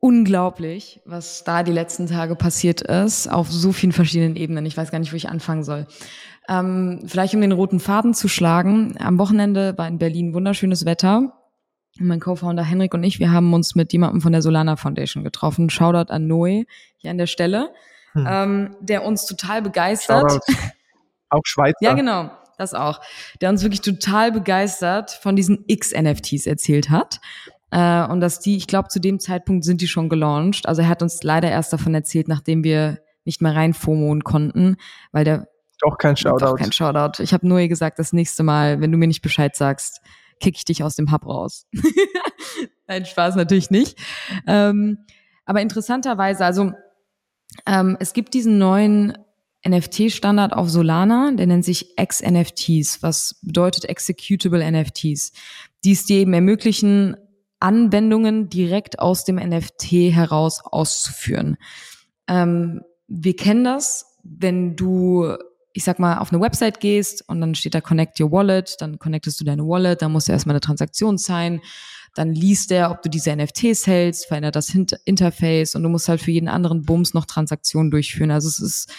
[0.00, 4.64] unglaublich, was da die letzten Tage passiert ist, auf so vielen verschiedenen Ebenen.
[4.64, 5.86] Ich weiß gar nicht, wo ich anfangen soll.
[6.48, 8.96] Ähm, vielleicht um den roten Faden zu schlagen.
[8.98, 11.32] Am Wochenende war in Berlin wunderschönes Wetter.
[11.98, 15.24] Und mein Co-Founder Henrik und ich, wir haben uns mit jemandem von der Solana Foundation
[15.24, 15.70] getroffen.
[15.70, 16.64] Shoutout an Noe
[16.96, 17.70] hier an der Stelle,
[18.12, 18.26] hm.
[18.28, 20.32] ähm, der uns total begeistert.
[20.32, 20.52] Shoutout.
[21.28, 21.78] Auch Schweizer.
[21.80, 23.00] ja, genau, das auch.
[23.40, 27.20] Der uns wirklich total begeistert von diesen X-NFTs erzählt hat.
[27.70, 30.68] Äh, und dass die, ich glaube, zu dem Zeitpunkt sind die schon gelauncht.
[30.68, 34.76] Also er hat uns leider erst davon erzählt, nachdem wir nicht mehr rein FOMOen konnten,
[35.10, 35.48] weil der
[35.82, 36.44] doch kein Shoutout.
[36.44, 37.22] Doch kein Shoutout.
[37.22, 40.00] Ich habe nur gesagt, das nächste Mal, wenn du mir nicht Bescheid sagst,
[40.40, 41.66] kick ich dich aus dem Hub raus.
[42.86, 43.98] Nein, Spaß natürlich nicht.
[44.46, 44.98] Ähm,
[45.44, 46.72] aber interessanterweise, also
[47.66, 49.16] ähm, es gibt diesen neuen
[49.66, 55.32] NFT-Standard auf Solana, der nennt sich XNFTs, was bedeutet Executable NFTs,
[55.84, 57.16] die es dir eben ermöglichen,
[57.60, 61.56] Anwendungen direkt aus dem NFT heraus auszuführen.
[62.26, 65.36] Ähm, wir kennen das, wenn du
[65.72, 68.98] ich sag mal, auf eine Website gehst und dann steht da Connect Your Wallet, dann
[68.98, 71.60] connectest du deine Wallet, dann musst du erstmal eine Transaktion sein,
[72.14, 76.20] dann liest der, ob du diese NFTs hältst, verändert das Interface und du musst halt
[76.20, 78.30] für jeden anderen Bums noch Transaktionen durchführen.
[78.30, 78.92] Also es ist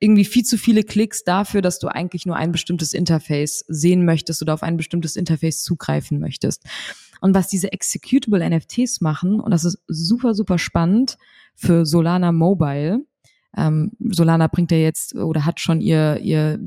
[0.00, 4.42] irgendwie viel zu viele Klicks dafür, dass du eigentlich nur ein bestimmtes Interface sehen möchtest
[4.42, 6.62] oder auf ein bestimmtes Interface zugreifen möchtest.
[7.20, 11.18] Und was diese Executable NFTs machen, und das ist super, super spannend
[11.56, 13.00] für Solana Mobile,
[13.56, 16.58] ähm, Solana bringt ja jetzt oder hat schon ihr, ihr,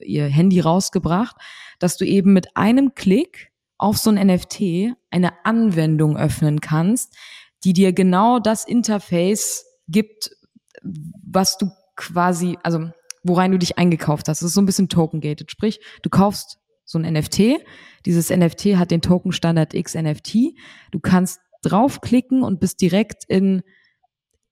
[0.00, 1.36] ihr Handy rausgebracht,
[1.78, 7.14] dass du eben mit einem Klick auf so ein NFT eine Anwendung öffnen kannst,
[7.64, 10.30] die dir genau das Interface gibt,
[10.82, 12.90] was du quasi, also
[13.22, 14.40] worein du dich eingekauft hast.
[14.40, 15.50] Das ist so ein bisschen token-gated.
[15.50, 17.58] Sprich, du kaufst so ein NFT.
[18.04, 20.54] Dieses NFT hat den Token Standard X NFT.
[20.92, 23.62] Du kannst draufklicken und bist direkt in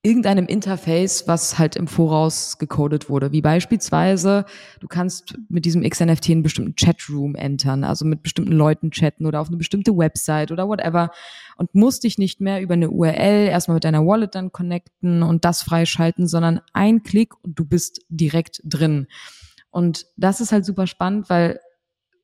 [0.04, 3.32] irgendeinem Interface, was halt im Voraus gecodet wurde.
[3.32, 4.44] Wie beispielsweise,
[4.80, 9.40] du kannst mit diesem XNFT einen bestimmten Chatroom entern, also mit bestimmten Leuten chatten oder
[9.40, 11.10] auf eine bestimmte Website oder whatever
[11.56, 15.46] und musst dich nicht mehr über eine URL erstmal mit deiner Wallet dann connecten und
[15.46, 19.06] das freischalten, sondern ein Klick und du bist direkt drin.
[19.70, 21.60] Und das ist halt super spannend, weil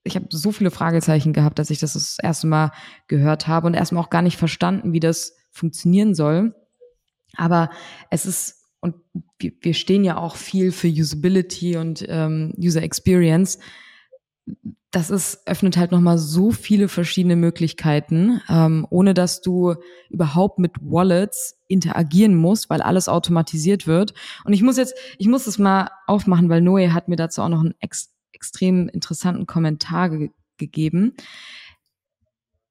[0.04, 2.72] ich habe so viele Fragezeichen gehabt, dass ich das das erste Mal
[3.08, 6.54] gehört habe und erstmal auch gar nicht verstanden, wie das funktionieren soll.
[7.36, 7.70] Aber
[8.10, 8.94] es ist, und
[9.38, 13.58] wir, stehen ja auch viel für Usability und ähm, User Experience.
[14.90, 19.74] Das ist, öffnet halt nochmal so viele verschiedene Möglichkeiten, ähm, ohne dass du
[20.08, 24.14] überhaupt mit Wallets interagieren musst, weil alles automatisiert wird.
[24.44, 27.48] Und ich muss jetzt, ich muss das mal aufmachen, weil Noe hat mir dazu auch
[27.48, 31.14] noch einen ex extrem interessanten Kommentar ge gegeben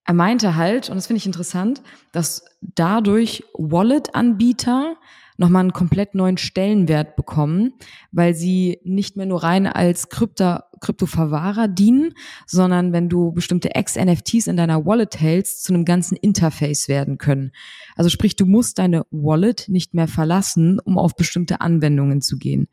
[0.10, 4.96] er meinte halt, und das finde ich interessant, dass dadurch Wallet-Anbieter
[5.38, 7.74] nochmal einen komplett neuen Stellenwert bekommen,
[8.12, 12.16] weil sie nicht mehr nur rein als Krypto Kryptoverwahrer dienen,
[12.48, 17.52] sondern wenn du bestimmte Ex-NFTs in deiner Wallet hältst, zu einem ganzen Interface werden können.
[17.96, 22.68] Also sprich, du musst deine Wallet nicht mehr verlassen, um auf bestimmte Anwendungen zu gehen.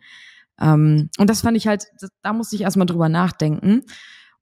[0.59, 1.85] Ähm, und das fand ich halt,
[2.23, 3.83] da musste ich erstmal drüber nachdenken.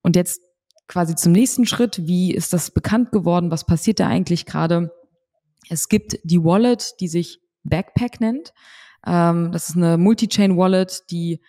[0.01, 0.41] Und jetzt
[0.89, 3.51] quasi zum nächsten Schritt, wie ist das bekannt geworden?
[3.51, 4.93] Was passiert da eigentlich gerade?
[5.69, 8.53] Es gibt die Wallet, die sich Backpack nennt.
[9.07, 11.41] Ähm, das ist eine Multi-Chain-Wallet, die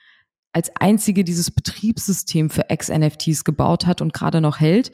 [0.54, 4.92] als einzige dieses Betriebssystem für Ex-NFTs gebaut hat und gerade noch hält,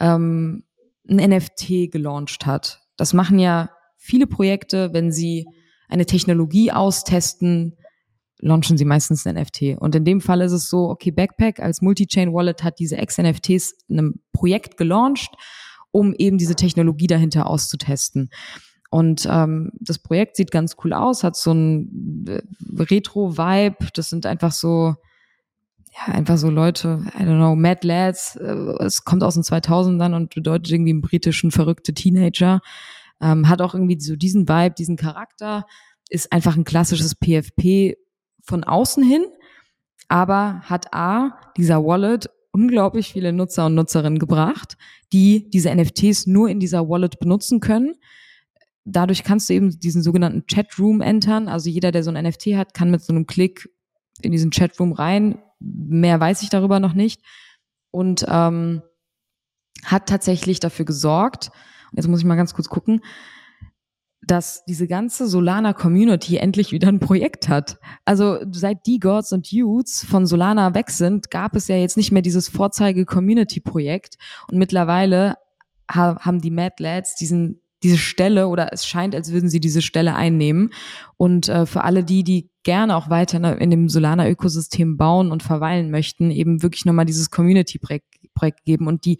[0.00, 0.64] ähm,
[1.08, 2.82] ein NFT gelauncht hat.
[2.96, 5.46] Das machen ja viele Projekte, wenn sie
[5.88, 7.76] eine Technologie austesten,
[8.40, 9.78] launchen sie meistens ein NFT.
[9.78, 13.98] Und in dem Fall ist es so, okay, Backpack als Multi-Chain-Wallet hat diese Ex-NFTs in
[13.98, 15.30] einem Projekt gelauncht,
[15.90, 18.30] um eben diese Technologie dahinter auszutesten.
[18.90, 22.42] Und ähm, das Projekt sieht ganz cool aus, hat so ein äh,
[22.82, 23.76] Retro-Vibe.
[23.94, 24.94] Das sind einfach so,
[25.92, 28.36] ja, einfach so Leute, I don't know, Mad Lads.
[28.36, 32.60] Äh, es kommt aus den 2000ern und bedeutet irgendwie einen britischen verrückte Teenager.
[33.20, 35.66] Ähm, hat auch irgendwie so diesen Vibe, diesen Charakter.
[36.08, 37.96] Ist einfach ein klassisches PFP
[38.46, 39.24] von außen hin,
[40.08, 44.76] aber hat A, dieser Wallet unglaublich viele Nutzer und Nutzerinnen gebracht,
[45.12, 47.96] die diese NFTs nur in dieser Wallet benutzen können
[48.86, 51.48] dadurch kannst du eben diesen sogenannten Chatroom entern.
[51.48, 53.68] Also jeder, der so ein NFT hat, kann mit so einem Klick
[54.22, 55.38] in diesen Chatroom rein.
[55.58, 57.20] Mehr weiß ich darüber noch nicht.
[57.90, 58.82] Und ähm,
[59.84, 61.50] hat tatsächlich dafür gesorgt,
[61.92, 63.02] jetzt muss ich mal ganz kurz gucken,
[64.26, 67.78] dass diese ganze Solana Community endlich wieder ein Projekt hat.
[68.04, 72.12] Also seit die Gods und Youths von Solana weg sind, gab es ja jetzt nicht
[72.12, 74.16] mehr dieses Vorzeige Community Projekt
[74.50, 75.36] und mittlerweile
[75.88, 80.14] haben die Mad Lads diesen diese Stelle oder es scheint, als würden sie diese Stelle
[80.14, 80.72] einnehmen.
[81.16, 85.90] Und äh, für alle die, die gerne auch weiter in dem Solana-Ökosystem bauen und verweilen
[85.90, 88.06] möchten, eben wirklich nochmal dieses Community-Projekt
[88.36, 89.18] Projekt geben und die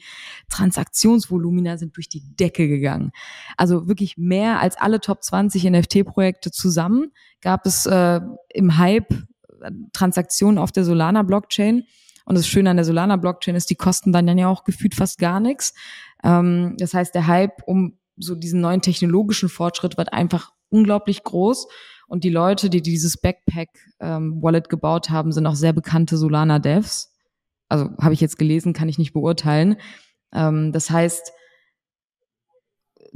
[0.49, 3.11] Transaktionsvolumina sind durch die Decke gegangen.
[3.57, 7.11] Also wirklich mehr als alle Top 20 NFT-Projekte zusammen
[7.41, 8.21] gab es äh,
[8.55, 11.85] im Hype äh, Transaktionen auf der Solana-Blockchain.
[12.25, 15.41] Und das Schöne an der Solana-Blockchain ist, die kosten dann ja auch gefühlt fast gar
[15.41, 15.75] nichts.
[16.23, 21.69] Ähm, das heißt, der Hype um so diesen neuen technologischen Fortschritt wird einfach unglaublich groß.
[22.09, 27.16] Und die Leute, die dieses Backpack-Wallet ähm, gebaut haben, sind auch sehr bekannte Solana-Devs.
[27.69, 29.77] Also habe ich jetzt gelesen, kann ich nicht beurteilen.
[30.33, 31.33] Ähm, das heißt,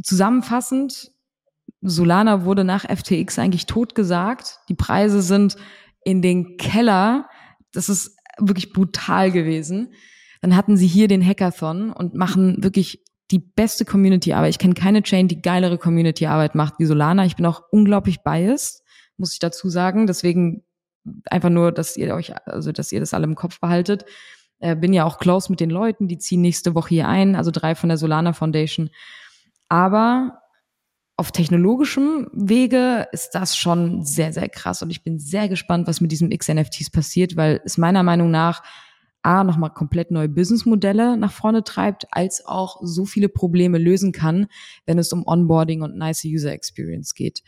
[0.02, 1.12] zusammenfassend,
[1.82, 4.58] Solana wurde nach FTX eigentlich totgesagt.
[4.68, 5.56] Die Preise sind
[6.04, 7.28] in den Keller.
[7.72, 9.94] Das ist wirklich brutal gewesen.
[10.40, 14.50] Dann hatten sie hier den Hackathon und machen wirklich die beste Community-Arbeit.
[14.50, 17.24] Ich kenne keine Chain, die geilere Community-Arbeit macht wie Solana.
[17.26, 18.82] Ich bin auch unglaublich biased,
[19.16, 20.06] muss ich dazu sagen.
[20.06, 20.64] Deswegen
[21.26, 24.04] einfach nur, dass ihr euch, also dass ihr das alle im Kopf behaltet.
[24.60, 27.50] Äh, bin ja auch close mit den Leuten, die ziehen nächste Woche hier ein, also
[27.50, 28.90] drei von der Solana Foundation.
[29.68, 30.40] Aber
[31.16, 34.82] auf technologischem Wege ist das schon sehr, sehr krass.
[34.82, 38.62] Und ich bin sehr gespannt, was mit diesem XNFTs passiert, weil es meiner Meinung nach
[39.22, 44.46] A, nochmal komplett neue Businessmodelle nach vorne treibt, als auch so viele Probleme lösen kann,
[44.86, 47.42] wenn es um Onboarding und nice User Experience geht.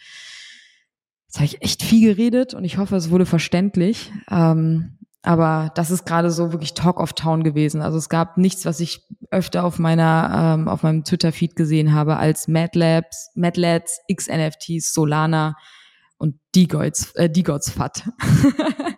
[1.29, 4.13] Jetzt habe ich echt viel geredet und ich hoffe, es wurde verständlich.
[4.31, 7.81] Ähm, aber das ist gerade so wirklich Talk of Town gewesen.
[7.81, 12.17] Also es gab nichts, was ich öfter auf meiner, ähm, auf meinem Twitter-Feed gesehen habe
[12.17, 15.57] als Mad Labs, Mad Labs, XNFTs, Solana
[16.19, 18.09] und D-Gods, äh, D-Gods FAT.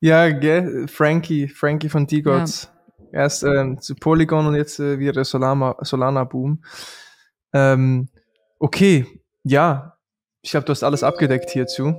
[0.00, 2.70] Ja, gell, Frankie, Frankie von D-Gods.
[3.12, 3.20] Ja.
[3.20, 6.62] Erst ähm, zu Polygon und jetzt äh, wieder Solana, Solana Boom.
[7.52, 8.08] Ähm,
[8.58, 9.06] okay,
[9.42, 9.98] ja,
[10.42, 11.96] ich glaube, du hast alles abgedeckt hierzu.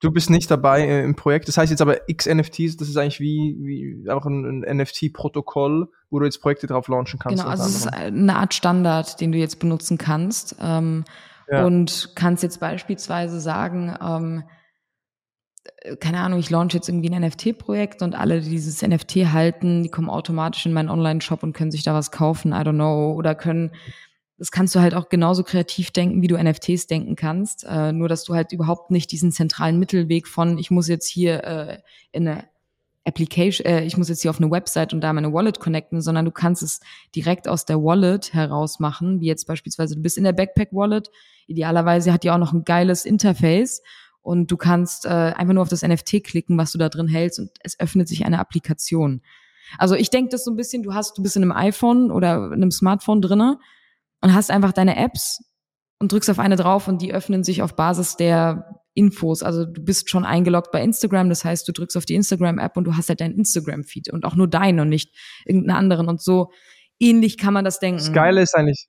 [0.00, 1.48] Du bist nicht dabei äh, im Projekt.
[1.48, 3.56] Das heißt jetzt aber XNFTs, das ist eigentlich wie,
[4.04, 7.42] wie auch ein, ein NFT-Protokoll, wo du jetzt Projekte drauf launchen kannst.
[7.42, 10.56] Genau, also es ist eine Art Standard, den du jetzt benutzen kannst.
[10.60, 11.04] Ähm,
[11.50, 11.64] ja.
[11.64, 14.44] Und kannst jetzt beispielsweise sagen, ähm,
[15.82, 19.82] äh, keine Ahnung, ich launch jetzt irgendwie ein NFT-Projekt und alle, die dieses NFT halten,
[19.82, 23.12] die kommen automatisch in meinen Online-Shop und können sich da was kaufen, I don't know,
[23.14, 23.72] oder können,
[24.38, 28.08] das kannst du halt auch genauso kreativ denken, wie du NFTs denken kannst, äh, nur
[28.08, 31.78] dass du halt überhaupt nicht diesen zentralen Mittelweg von, ich muss jetzt hier äh,
[32.12, 32.44] in eine
[33.04, 36.24] Application, äh, ich muss jetzt hier auf eine Website und da meine Wallet connecten, sondern
[36.24, 36.80] du kannst es
[37.16, 41.10] direkt aus der Wallet heraus machen, wie jetzt beispielsweise du bist in der Backpack Wallet,
[41.48, 43.82] idealerweise hat die auch noch ein geiles Interface
[44.22, 47.40] und du kannst äh, einfach nur auf das NFT klicken, was du da drin hältst
[47.40, 49.22] und es öffnet sich eine Applikation.
[49.78, 52.46] Also ich denke das so ein bisschen, du hast, du bist in einem iPhone oder
[52.46, 53.58] in einem Smartphone drinne
[54.20, 55.40] und hast einfach deine Apps
[55.98, 59.42] und drückst auf eine drauf und die öffnen sich auf Basis der Infos.
[59.42, 62.84] Also du bist schon eingeloggt bei Instagram, das heißt, du drückst auf die Instagram-App und
[62.84, 65.14] du hast halt deinen Instagram-Feed und auch nur deinen und nicht
[65.44, 66.08] irgendeinen anderen.
[66.08, 66.50] Und so
[66.98, 67.98] ähnlich kann man das denken.
[67.98, 68.88] Das Geile ist eigentlich,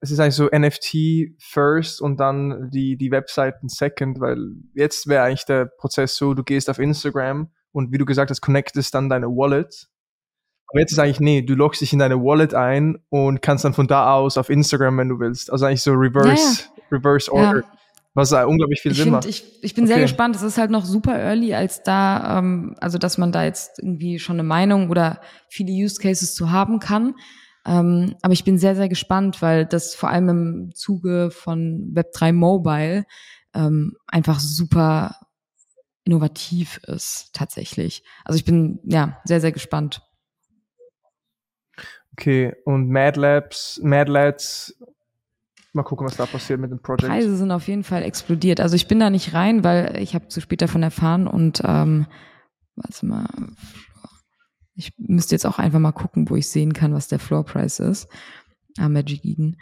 [0.00, 4.38] es ist eigentlich so NFT first und dann die, die Webseiten second, weil
[4.74, 8.40] jetzt wäre eigentlich der Prozess so, du gehst auf Instagram und wie du gesagt hast,
[8.40, 9.88] connectest dann deine Wallet.
[10.76, 13.72] Aber jetzt ist eigentlich, nee, du loggst dich in deine Wallet ein und kannst dann
[13.72, 15.50] von da aus auf Instagram, wenn du willst.
[15.50, 16.98] Also eigentlich so reverse, ja, ja.
[16.98, 17.60] reverse order.
[17.60, 17.64] Ja.
[18.12, 19.24] Was unglaublich viel ich Sinn find, macht.
[19.24, 19.94] Ich, ich bin okay.
[19.94, 20.36] sehr gespannt.
[20.36, 24.18] Es ist halt noch super early, als da, ähm, also dass man da jetzt irgendwie
[24.18, 27.14] schon eine Meinung oder viele Use Cases zu haben kann.
[27.64, 32.34] Ähm, aber ich bin sehr, sehr gespannt, weil das vor allem im Zuge von Web3
[32.34, 33.06] Mobile
[33.54, 35.16] ähm, einfach super
[36.04, 38.02] innovativ ist, tatsächlich.
[38.26, 40.02] Also ich bin ja sehr, sehr gespannt.
[42.18, 44.74] Okay, und Mad Labs, Mad Labs
[45.76, 47.04] Mal gucken, was da passiert mit dem Projekt.
[47.04, 48.60] Preise sind auf jeden Fall explodiert.
[48.60, 52.06] Also ich bin da nicht rein, weil ich habe zu spät davon erfahren und ähm,
[52.76, 53.26] warte mal,
[54.74, 57.78] ich müsste jetzt auch einfach mal gucken, wo ich sehen kann, was der Floor Price
[57.78, 58.08] ist.
[58.78, 59.58] Ah, Magic Eden.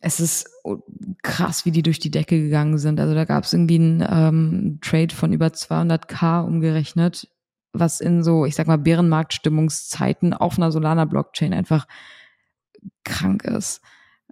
[0.00, 0.48] Es ist
[1.22, 2.98] krass, wie die durch die Decke gegangen sind.
[2.98, 7.28] Also da gab es irgendwie einen ähm, Trade von über 200k umgerechnet,
[7.72, 11.86] was in so, ich sag mal, Bärenmarktstimmungszeiten auf einer Solana-Blockchain einfach
[13.04, 13.80] krank ist.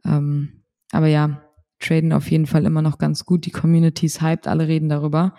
[0.04, 1.42] Ähm, aber ja,
[1.78, 3.46] traden auf jeden Fall immer noch ganz gut.
[3.46, 5.34] Die Community ist hyped, alle reden darüber.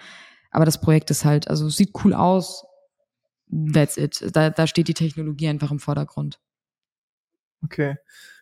[0.50, 2.66] Aber das Projekt ist halt, also sieht cool aus.
[3.74, 4.36] That's it.
[4.36, 6.40] Da, da steht die Technologie einfach im Vordergrund.
[7.64, 7.98] Okay.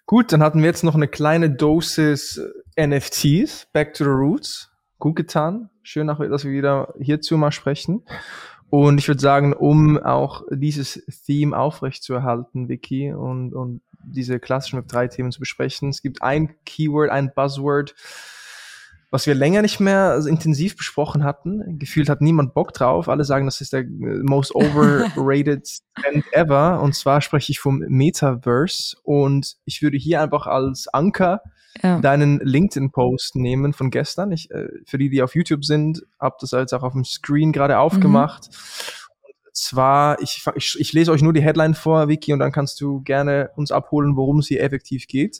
[0.05, 2.41] Gut, dann hatten wir jetzt noch eine kleine Dosis
[2.76, 4.72] äh, NFTs, Back to the Roots.
[4.97, 5.70] Gut getan.
[5.84, 8.03] Schön, dass wir wieder hierzu mal sprechen.
[8.70, 15.32] Und ich würde sagen, um auch dieses Theme aufrechtzuerhalten, Vicky, und, und diese klassischen Web3-Themen
[15.32, 15.90] zu besprechen.
[15.90, 17.96] Es gibt ein Keyword, ein Buzzword,
[19.12, 21.80] was wir länger nicht mehr intensiv besprochen hatten.
[21.80, 23.10] Gefühlt hat niemand Bock drauf.
[23.10, 26.80] Alle sagen, das ist der most overrated Trend ever.
[26.82, 28.98] Und zwar spreche ich vom Metaverse.
[29.02, 31.42] Und ich würde hier einfach als Anker
[31.82, 32.00] ja.
[32.00, 34.32] deinen LinkedIn-Post nehmen von gestern.
[34.32, 37.52] Ich, äh, für die, die auf YouTube sind, habe das jetzt auch auf dem Screen
[37.52, 38.50] gerade aufgemacht.
[38.52, 39.00] Mhm
[39.60, 43.02] zwar, ich, ich, ich lese euch nur die Headline vor, Vicky, und dann kannst du
[43.02, 45.40] gerne uns abholen, worum es hier effektiv geht.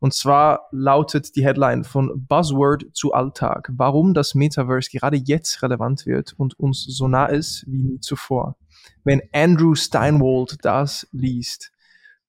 [0.00, 6.06] Und zwar lautet die Headline von Buzzword zu Alltag, warum das Metaverse gerade jetzt relevant
[6.06, 8.56] wird und uns so nah ist wie nie zuvor.
[9.04, 11.72] Wenn Andrew Steinwald das liest,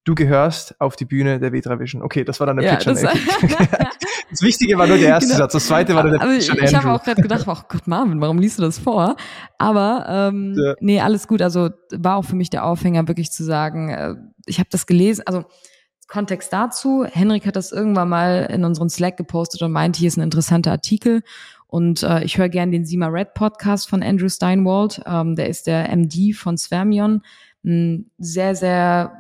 [0.10, 2.02] du gehörst auf die Bühne der W3 Vision.
[2.02, 2.96] Okay, das war dann der ja, Pitch an
[4.32, 5.40] Das Wichtige war nur der erste genau.
[5.40, 7.88] Satz, das zweite war der also Pitch Ich, ich habe auch gerade gedacht, oh Gott,
[7.88, 9.16] Marvin, warum liest du das vor?
[9.60, 10.74] Aber ähm, ja.
[10.80, 11.42] nee, alles gut.
[11.42, 14.16] Also war auch für mich der Aufhänger, wirklich zu sagen, äh,
[14.48, 15.46] ich habe das gelesen, also
[16.08, 20.18] Kontext dazu, Henrik hat das irgendwann mal in unseren Slack gepostet und meinte, hier ist
[20.18, 21.22] ein interessanter Artikel.
[21.68, 25.04] Und äh, ich höre gern den Sima Red Podcast von Andrew Steinwald.
[25.06, 27.22] Ähm, der ist der MD von Svermion.
[27.64, 29.14] Ein sehr, sehr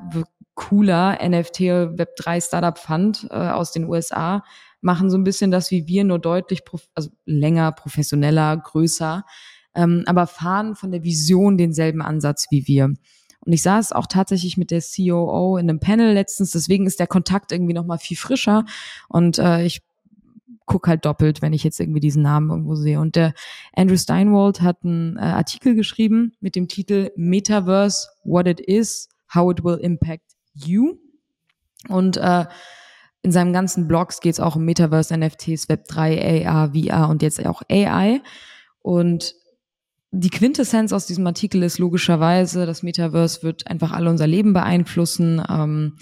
[0.59, 4.43] cooler NFT Web3 Startup Fund äh, aus den USA
[4.81, 9.23] machen so ein bisschen das wie wir, nur deutlich, also länger, professioneller, größer,
[9.73, 12.93] ähm, aber fahren von der Vision denselben Ansatz wie wir.
[13.41, 17.07] Und ich saß auch tatsächlich mit der COO in einem Panel letztens, deswegen ist der
[17.07, 18.65] Kontakt irgendwie noch mal viel frischer
[19.07, 19.81] und äh, ich
[20.65, 22.99] guck halt doppelt, wenn ich jetzt irgendwie diesen Namen irgendwo sehe.
[22.99, 23.33] Und der
[23.73, 29.51] Andrew Steinwald hat einen äh, Artikel geschrieben mit dem Titel Metaverse, What It Is, How
[29.51, 30.97] It Will Impact You.
[31.87, 32.45] Und äh,
[33.21, 37.45] in seinem ganzen Blogs geht es auch um Metaverse, NFTs, Web3, AR, VR und jetzt
[37.45, 38.21] auch AI.
[38.81, 39.35] Und
[40.11, 45.43] die Quintessenz aus diesem Artikel ist logischerweise, das Metaverse wird einfach alle unser Leben beeinflussen.
[45.47, 45.97] Ähm,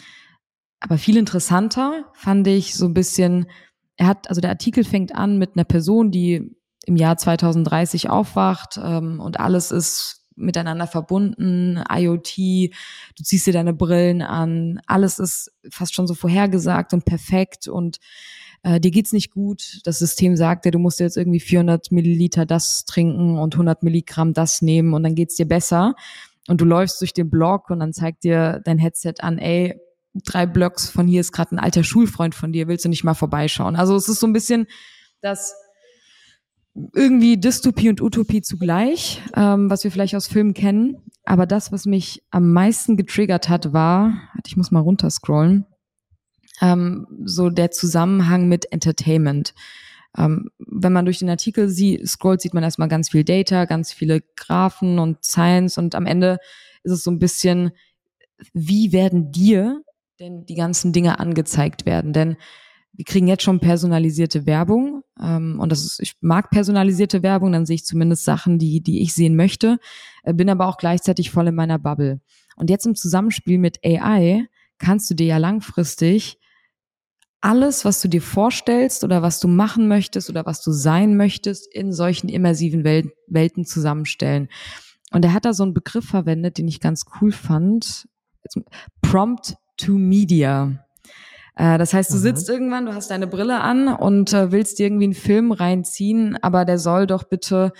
[0.79, 3.47] aber viel interessanter fand ich so ein bisschen,
[3.95, 8.79] er hat, also der Artikel fängt an mit einer Person, die im Jahr 2030 aufwacht
[8.81, 15.51] ähm, und alles ist miteinander verbunden, IoT, du ziehst dir deine Brillen an, alles ist
[15.69, 17.97] fast schon so vorhergesagt und perfekt und
[18.63, 19.81] äh, dir geht's nicht gut.
[19.83, 24.33] Das System sagt dir, du musst jetzt irgendwie 400 Milliliter das trinken und 100 Milligramm
[24.33, 25.95] das nehmen und dann geht's dir besser.
[26.47, 29.79] Und du läufst durch den Blog und dann zeigt dir dein Headset an, ey,
[30.13, 33.13] drei Blocks von hier ist gerade ein alter Schulfreund von dir, willst du nicht mal
[33.13, 33.75] vorbeischauen?
[33.75, 34.67] Also es ist so ein bisschen
[35.21, 35.53] das
[36.93, 40.97] irgendwie Dystopie und Utopie zugleich, ähm, was wir vielleicht aus Filmen kennen.
[41.23, 44.13] Aber das, was mich am meisten getriggert hat, war,
[44.45, 45.65] ich muss mal runterscrollen,
[46.61, 49.53] ähm, so der Zusammenhang mit Entertainment.
[50.17, 53.91] Ähm, wenn man durch den Artikel sie scrollt, sieht man erstmal ganz viel Data, ganz
[53.91, 56.37] viele Graphen und Science und am Ende
[56.83, 57.71] ist es so ein bisschen,
[58.53, 59.81] wie werden dir
[60.19, 62.13] denn die ganzen Dinge angezeigt werden?
[62.13, 62.37] Denn
[62.97, 67.67] wir kriegen jetzt schon personalisierte Werbung ähm, und das ist, ich mag personalisierte Werbung, dann
[67.67, 69.77] sehe ich zumindest Sachen, die, die ich sehen möchte,
[70.23, 72.19] äh, bin aber auch gleichzeitig voll in meiner Bubble.
[72.55, 74.47] Und jetzt im Zusammenspiel mit AI
[74.79, 76.39] kannst du dir ja langfristig
[77.39, 81.71] alles, was du dir vorstellst oder was du machen möchtest oder was du sein möchtest,
[81.71, 84.49] in solchen immersiven Wel Welten zusammenstellen.
[85.11, 88.07] Und er hat da so einen Begriff verwendet, den ich ganz cool fand.
[89.01, 90.86] Prompt to Media.
[91.57, 92.21] Äh, das heißt, du mhm.
[92.21, 96.37] sitzt irgendwann, du hast deine Brille an und äh, willst dir irgendwie einen Film reinziehen,
[96.41, 97.73] aber der soll doch bitte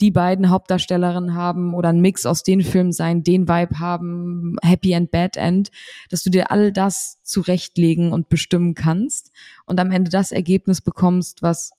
[0.00, 4.92] die beiden Hauptdarstellerinnen haben oder ein Mix aus den Filmen sein, den Vibe haben, Happy
[4.92, 5.70] End, Bad End,
[6.10, 9.32] dass du dir all das zurechtlegen und bestimmen kannst
[9.66, 11.72] und am Ende das Ergebnis bekommst, was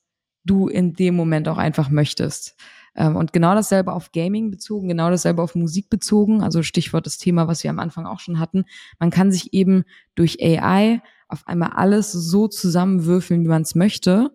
[0.44, 2.54] du in dem Moment auch einfach möchtest.
[2.96, 7.18] Ähm, und genau dasselbe auf Gaming bezogen, genau dasselbe auf Musik bezogen, also Stichwort das
[7.18, 8.64] Thema, was wir am Anfang auch schon hatten.
[8.98, 9.84] Man kann sich eben
[10.14, 14.30] durch AI auf einmal alles so zusammenwürfeln, wie man es möchte.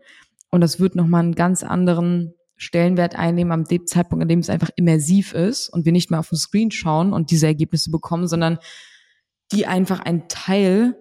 [0.50, 4.50] Und das wird nochmal einen ganz anderen Stellenwert einnehmen am dem Zeitpunkt, an dem es
[4.50, 8.28] einfach immersiv ist und wir nicht mehr auf den Screen schauen und diese Ergebnisse bekommen,
[8.28, 8.60] sondern
[9.52, 10.96] die einfach ein Teil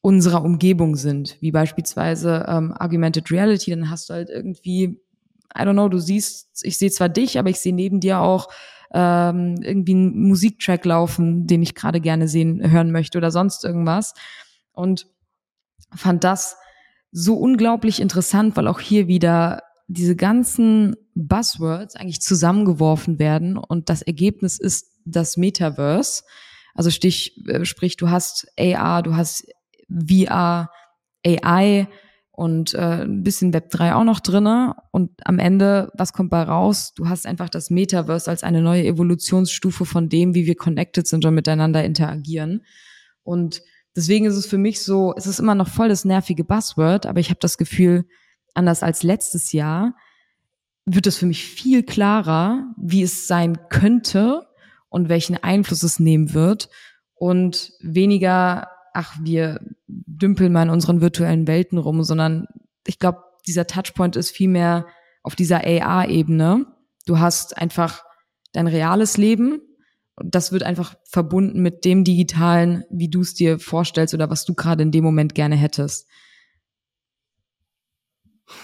[0.00, 5.00] unserer Umgebung sind, wie beispielsweise ähm, Augmented Reality, dann hast du halt irgendwie,
[5.56, 8.48] I don't know, du siehst, ich sehe zwar dich, aber ich sehe neben dir auch
[8.94, 14.14] ähm, irgendwie einen Musiktrack laufen, den ich gerade gerne sehen, hören möchte oder sonst irgendwas.
[14.72, 15.06] Und
[15.94, 16.56] fand das
[17.10, 24.00] so unglaublich interessant, weil auch hier wieder diese ganzen Buzzwords eigentlich zusammengeworfen werden und das
[24.00, 26.22] Ergebnis ist das Metaverse.
[26.74, 29.46] Also stich, äh, sprich, du hast AR, du hast
[29.90, 30.70] VR,
[31.24, 31.88] AI
[32.42, 36.42] und äh, ein bisschen Web 3 auch noch drinne und am Ende, was kommt bei
[36.42, 36.92] raus?
[36.94, 41.24] Du hast einfach das Metaverse als eine neue Evolutionsstufe von dem, wie wir connected sind
[41.24, 42.64] und miteinander interagieren.
[43.22, 43.62] Und
[43.94, 47.20] Deswegen ist es für mich so, es ist immer noch voll das nervige Buzzword, aber
[47.20, 48.06] ich habe das Gefühl,
[48.54, 49.94] anders als letztes Jahr,
[50.84, 54.46] wird es für mich viel klarer, wie es sein könnte
[54.88, 56.70] und welchen Einfluss es nehmen wird
[57.14, 59.60] und weniger, ach, wir
[60.06, 62.46] dümpeln mal in unseren virtuellen Welten rum, sondern
[62.86, 64.86] ich glaube, dieser Touchpoint ist vielmehr
[65.22, 66.66] auf dieser AR-Ebene.
[67.06, 68.04] Du hast einfach
[68.52, 69.60] dein reales Leben,
[70.16, 74.54] das wird einfach verbunden mit dem Digitalen, wie du es dir vorstellst oder was du
[74.54, 76.08] gerade in dem Moment gerne hättest.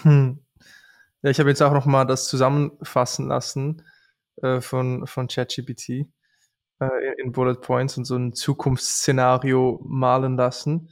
[0.03, 0.39] Hm.
[1.21, 3.83] Ja, ich habe jetzt auch noch mal das zusammenfassen lassen
[4.41, 5.89] äh, von, von ChatGPT
[6.79, 10.89] äh, in Bullet Points und so ein Zukunftsszenario malen lassen.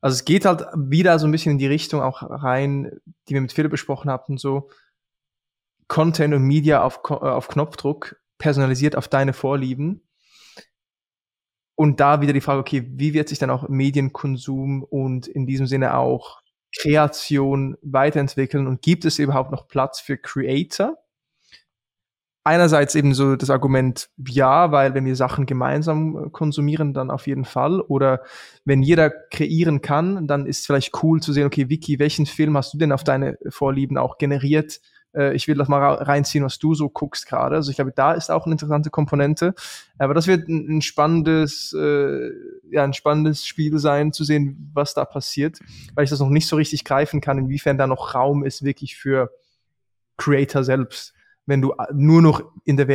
[0.00, 3.40] Also es geht halt wieder so ein bisschen in die Richtung auch rein, die wir
[3.40, 4.70] mit Philipp besprochen hatten, so
[5.88, 10.02] Content und Media auf, äh, auf Knopfdruck personalisiert auf deine Vorlieben.
[11.74, 15.66] Und da wieder die Frage, okay, wie wird sich dann auch Medienkonsum und in diesem
[15.66, 16.42] Sinne auch
[16.78, 20.98] Kreation weiterentwickeln und gibt es überhaupt noch Platz für Creator?
[22.42, 27.26] Einerseits eben so das Argument, ja, weil wenn wir Sachen gemeinsam äh, konsumieren, dann auf
[27.26, 27.80] jeden Fall.
[27.80, 28.22] Oder
[28.64, 32.56] wenn jeder kreieren kann, dann ist es vielleicht cool zu sehen, okay, Vicky, welchen Film
[32.56, 34.80] hast du denn auf deine Vorlieben auch generiert?
[35.14, 37.56] äh, ich will das mal reinziehen, was du so guckst gerade.
[37.56, 39.54] Also ich glaube, da ist auch eine interessante Komponente.
[39.98, 42.30] Aber das wird ein, spannendes, äh,
[42.70, 45.58] ja, ein spannendes Spiel sein, zu sehen, was da passiert,
[45.94, 48.96] weil ich das noch nicht so richtig greifen kann, inwiefern da noch Raum ist wirklich
[48.96, 49.30] für
[50.16, 51.14] Creator selbst.
[51.50, 52.86] Wenn du nur noch in der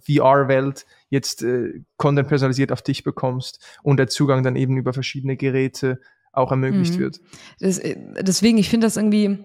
[0.00, 5.36] VR-Welt jetzt äh, Content personalisiert auf dich bekommst und der Zugang dann eben über verschiedene
[5.36, 6.00] Geräte
[6.32, 7.00] auch ermöglicht mhm.
[7.00, 7.20] wird.
[7.60, 9.44] Das, äh, deswegen, ich finde das irgendwie,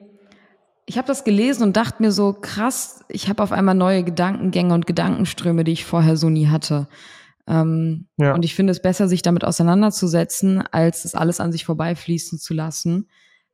[0.86, 4.74] ich habe das gelesen und dachte mir so, krass, ich habe auf einmal neue Gedankengänge
[4.74, 6.88] und Gedankenströme, die ich vorher so nie hatte.
[7.46, 8.34] Ähm, ja.
[8.34, 12.54] Und ich finde es besser, sich damit auseinanderzusetzen, als es alles an sich vorbeifließen zu
[12.54, 13.10] lassen,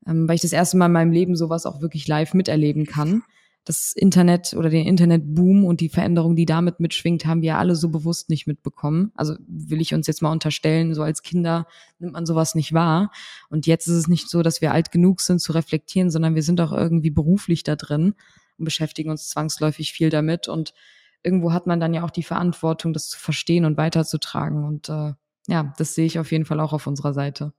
[0.06, 3.24] ähm, weil ich das erste Mal in meinem Leben sowas auch wirklich live miterleben kann
[3.66, 7.90] das Internet oder den Internetboom und die Veränderung, die damit mitschwingt, haben wir alle so
[7.90, 9.12] bewusst nicht mitbekommen.
[9.16, 11.68] Also will ich uns jetzt mal unterstellen, so als Kinder
[12.00, 13.12] nimmt man sowas nicht wahr.
[13.50, 16.44] Und jetzt ist es nicht so, dass wir alt genug sind zu reflektieren, sondern wir
[16.44, 18.16] sind auch irgendwie beruflich da drin
[18.58, 20.48] und beschäftigen uns zwangsläufig viel damit.
[20.48, 20.74] Und
[21.22, 24.64] irgendwo hat man dann ja auch die Verantwortung, das zu verstehen und weiterzutragen.
[24.64, 25.14] Und äh,
[25.48, 27.54] ja, das sehe ich auf jeden Fall auch auf unserer Seite.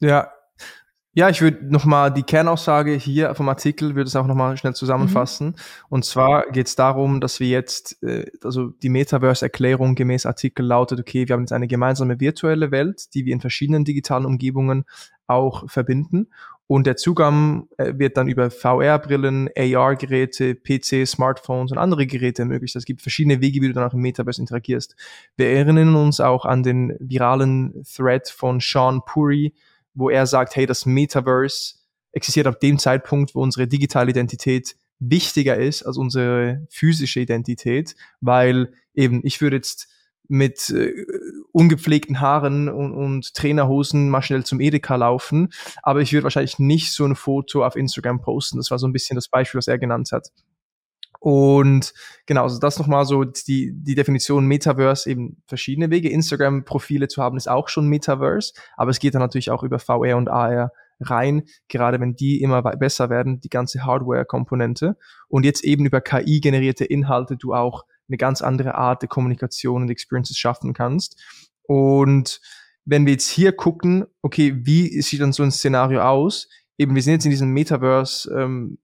[0.00, 0.32] Ja,
[1.14, 5.48] ja, ich würde nochmal die Kernaussage hier vom Artikel, würde es auch nochmal schnell zusammenfassen.
[5.48, 5.54] Mhm.
[5.90, 11.00] Und zwar geht es darum, dass wir jetzt, äh, also die Metaverse-Erklärung gemäß Artikel lautet,
[11.00, 14.84] okay, wir haben jetzt eine gemeinsame virtuelle Welt, die wir in verschiedenen digitalen Umgebungen
[15.26, 16.28] auch verbinden.
[16.66, 22.74] Und der Zugang äh, wird dann über VR-Brillen, AR-Geräte, PC, Smartphones und andere Geräte ermöglicht.
[22.76, 24.96] Es gibt verschiedene Wege, wie du dann auch im Metaverse interagierst.
[25.36, 29.52] Wir erinnern uns auch an den viralen Thread von Sean Puri,
[29.94, 31.74] wo er sagt, hey, das Metaverse
[32.12, 38.72] existiert ab dem Zeitpunkt, wo unsere digitale Identität wichtiger ist als unsere physische Identität, weil
[38.94, 39.88] eben ich würde jetzt
[40.28, 40.92] mit äh,
[41.52, 46.92] ungepflegten Haaren und, und Trainerhosen mal schnell zum Edeka laufen, aber ich würde wahrscheinlich nicht
[46.92, 48.56] so ein Foto auf Instagram posten.
[48.58, 50.28] Das war so ein bisschen das Beispiel, was er genannt hat.
[51.22, 51.94] Und
[52.26, 56.08] genau, also das nochmal so die, die Definition Metaverse, eben verschiedene Wege.
[56.08, 60.16] Instagram-Profile zu haben ist auch schon Metaverse, aber es geht dann natürlich auch über VR
[60.16, 64.96] und AR rein, gerade wenn die immer besser werden, die ganze Hardware-Komponente.
[65.28, 69.90] Und jetzt eben über KI-generierte Inhalte du auch eine ganz andere Art der Kommunikation und
[69.90, 71.22] Experiences schaffen kannst.
[71.62, 72.40] Und
[72.84, 76.48] wenn wir jetzt hier gucken, okay, wie sieht dann so ein Szenario aus?
[76.78, 78.78] Eben, wir sind jetzt in diesem Metaverse ähm,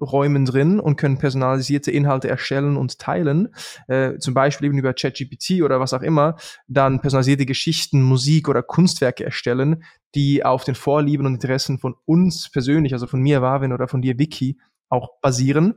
[0.00, 3.54] Räumen drin und können personalisierte Inhalte erstellen und teilen,
[3.88, 6.36] äh, zum Beispiel eben über ChatGPT oder was auch immer,
[6.66, 9.84] dann personalisierte Geschichten, Musik oder Kunstwerke erstellen,
[10.14, 14.02] die auf den Vorlieben und Interessen von uns persönlich, also von mir, Marvin, oder von
[14.02, 15.74] dir, Vicky, auch basieren.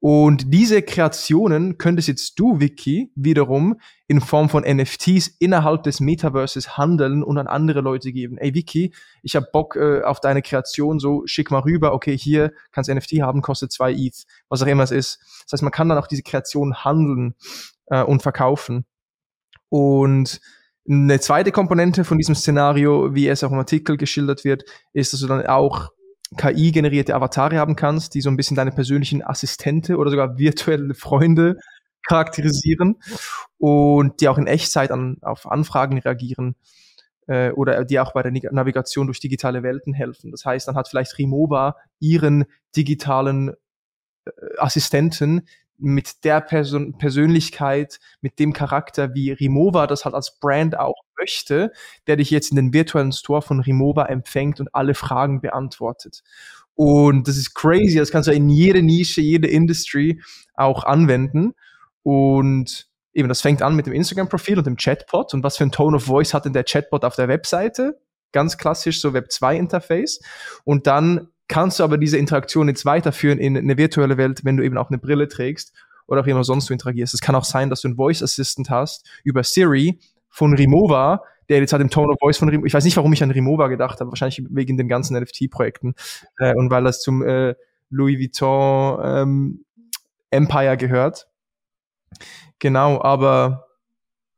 [0.00, 6.76] Und diese Kreationen könntest jetzt du, Vicky, wiederum in Form von NFTs innerhalb des Metaverses
[6.76, 8.38] handeln und an andere Leute geben.
[8.38, 8.94] Ey, Vicky,
[9.24, 13.22] ich habe Bock äh, auf deine Kreation, so schick mal rüber, okay, hier kannst NFT
[13.22, 15.18] haben, kostet zwei ETH, was auch immer es ist.
[15.44, 17.34] Das heißt, man kann dann auch diese Kreation handeln
[17.86, 18.84] äh, und verkaufen.
[19.68, 20.40] Und
[20.88, 25.20] eine zweite Komponente von diesem Szenario, wie es auch im Artikel geschildert wird, ist, dass
[25.20, 25.90] du dann auch
[26.36, 31.58] KI-generierte Avatare haben kannst, die so ein bisschen deine persönlichen Assistente oder sogar virtuelle Freunde
[32.06, 32.96] charakterisieren
[33.58, 36.54] und die auch in Echtzeit an, auf Anfragen reagieren
[37.26, 40.30] äh, oder die auch bei der Navigation durch digitale Welten helfen.
[40.30, 42.44] Das heißt, dann hat vielleicht Remova ihren
[42.76, 43.50] digitalen
[44.24, 45.46] äh, Assistenten,
[45.78, 51.72] mit der Person Persönlichkeit, mit dem Charakter, wie Remova das halt als Brand auch möchte,
[52.06, 56.22] der dich jetzt in den virtuellen Store von Remova empfängt und alle Fragen beantwortet.
[56.74, 60.20] Und das ist crazy, das kannst du in jede Nische, jede Industry
[60.54, 61.54] auch anwenden.
[62.02, 65.34] Und eben, das fängt an mit dem Instagram-Profil und dem Chatbot.
[65.34, 68.00] Und was für ein Tone of Voice hat denn der Chatbot auf der Webseite?
[68.30, 70.20] Ganz klassisch, so Web 2 Interface.
[70.64, 74.64] Und dann kannst du aber diese Interaktion jetzt weiterführen in eine virtuelle Welt, wenn du
[74.64, 75.72] eben auch eine Brille trägst
[76.06, 77.14] oder auch immer sonst du interagierst.
[77.14, 81.58] Es kann auch sein, dass du einen Voice Assistant hast über Siri von Remova, der
[81.58, 83.68] jetzt hat im Tone of Voice von Remova, ich weiß nicht, warum ich an Remova
[83.68, 85.94] gedacht habe, wahrscheinlich wegen den ganzen NFT-Projekten
[86.38, 87.54] äh, und weil das zum äh,
[87.90, 89.64] Louis Vuitton ähm,
[90.30, 91.28] Empire gehört.
[92.58, 93.66] Genau, aber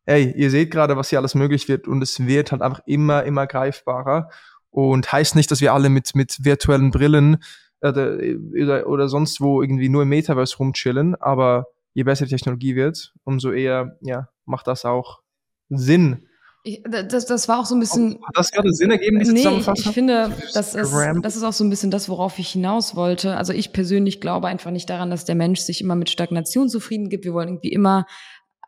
[0.07, 3.25] ey, ihr seht gerade, was hier alles möglich wird und es wird halt einfach immer,
[3.25, 4.31] immer greifbarer
[4.71, 7.39] und heißt nicht, dass wir alle mit, mit virtuellen Brillen
[7.83, 8.19] oder,
[8.61, 13.13] oder, oder sonst wo irgendwie nur im Metaverse rumchillen, aber je besser die Technologie wird,
[13.25, 15.21] umso eher ja, macht das auch
[15.69, 16.27] Sinn.
[16.63, 18.19] Ich, das, das war auch so ein bisschen.
[18.23, 19.87] Hat das gerade Sinn ergeben, diese nee, Zusammenfassung?
[19.87, 20.93] Ich finde, das ist,
[21.23, 23.37] das ist auch so ein bisschen das, worauf ich hinaus wollte.
[23.37, 27.09] Also ich persönlich glaube einfach nicht daran, dass der Mensch sich immer mit Stagnation zufrieden
[27.09, 27.25] gibt.
[27.25, 28.05] Wir wollen irgendwie immer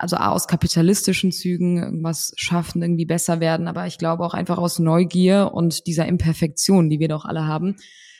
[0.02, 4.80] also aus kapitalistischen Zügen irgendwas schaffen, irgendwie besser werden, aber ich glaube auch einfach aus
[4.80, 7.76] Neugier und dieser Imperfektion, die wir doch alle haben,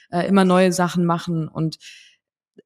[0.09, 1.77] äh, immer neue Sachen machen und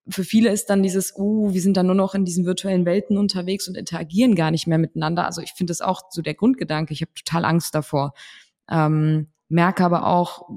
[0.07, 3.17] für viele ist dann dieses, uh, wir sind dann nur noch in diesen virtuellen Welten
[3.17, 5.25] unterwegs und interagieren gar nicht mehr miteinander.
[5.25, 6.93] Also ich finde das auch so der Grundgedanke.
[6.93, 8.13] Ich habe total Angst davor.
[8.69, 10.49] Ähm, merke aber auch,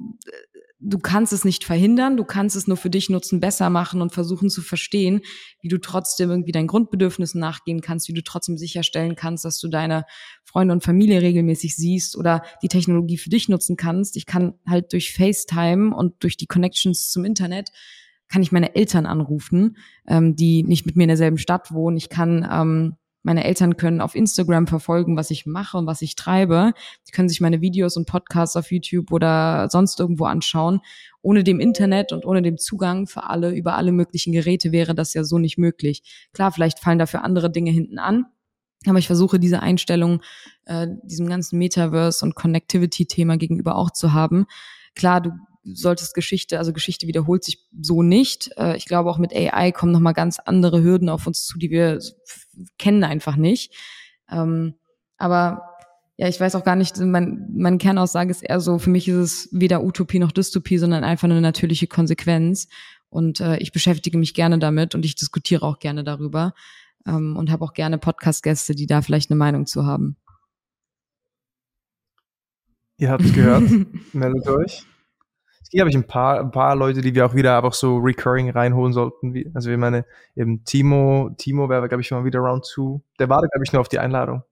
[0.81, 4.13] du kannst es nicht verhindern, du kannst es nur für dich nutzen, besser machen und
[4.13, 5.21] versuchen zu verstehen,
[5.61, 9.69] wie du trotzdem irgendwie deinen Grundbedürfnissen nachgehen kannst, wie du trotzdem sicherstellen kannst, dass du
[9.69, 10.05] deine
[10.43, 14.17] Freunde und Familie regelmäßig siehst oder die Technologie für dich nutzen kannst.
[14.17, 17.71] Ich kann halt durch FaceTime und durch die Connections zum Internet
[18.29, 19.77] kann ich meine Eltern anrufen,
[20.07, 21.97] ähm, die nicht mit mir in derselben Stadt wohnen.
[21.97, 26.15] Ich kann ähm, meine Eltern können auf Instagram verfolgen, was ich mache und was ich
[26.15, 26.73] treibe.
[27.03, 30.81] Sie können sich meine Videos und Podcasts auf YouTube oder sonst irgendwo anschauen.
[31.23, 35.13] Ohne dem Internet und ohne dem Zugang für alle über alle möglichen Geräte wäre das
[35.13, 36.03] ja so nicht möglich.
[36.33, 38.27] Klar, vielleicht fallen dafür andere Dinge hinten an.
[38.87, 40.23] Aber ich versuche diese Einstellung
[40.65, 44.47] äh, diesem ganzen Metaverse und Connectivity-Thema gegenüber auch zu haben.
[44.95, 45.33] Klar, du
[45.65, 48.51] solltest Geschichte, also Geschichte wiederholt sich so nicht.
[48.57, 51.71] Äh, ich glaube, auch mit AI kommen nochmal ganz andere Hürden auf uns zu, die
[51.71, 51.99] wir
[52.79, 53.75] kennen einfach nicht.
[54.31, 54.75] Ähm,
[55.19, 55.63] aber
[56.17, 59.17] ja, ich weiß auch gar nicht, mein, meine Kernaussage ist eher so, für mich ist
[59.17, 62.69] es weder Utopie noch Dystopie, sondern einfach eine natürliche Konsequenz.
[63.09, 66.55] Und äh, ich beschäftige mich gerne damit und ich diskutiere auch gerne darüber
[67.07, 70.17] ähm, und habe auch gerne Podcast-Gäste, die da vielleicht eine Meinung zu haben.
[72.99, 73.65] Ihr habt es gehört,
[74.13, 74.85] meldet euch.
[75.71, 78.51] Hier habe ich ein paar, ein paar Leute, die wir auch wieder einfach so recurring
[78.51, 79.35] reinholen sollten.
[79.35, 80.05] Wie, also ich meine,
[80.35, 83.01] eben Timo, Timo wäre, glaube ich, mal wieder Round 2.
[83.21, 84.43] Der wartet, glaube ich, nur auf die Einladung.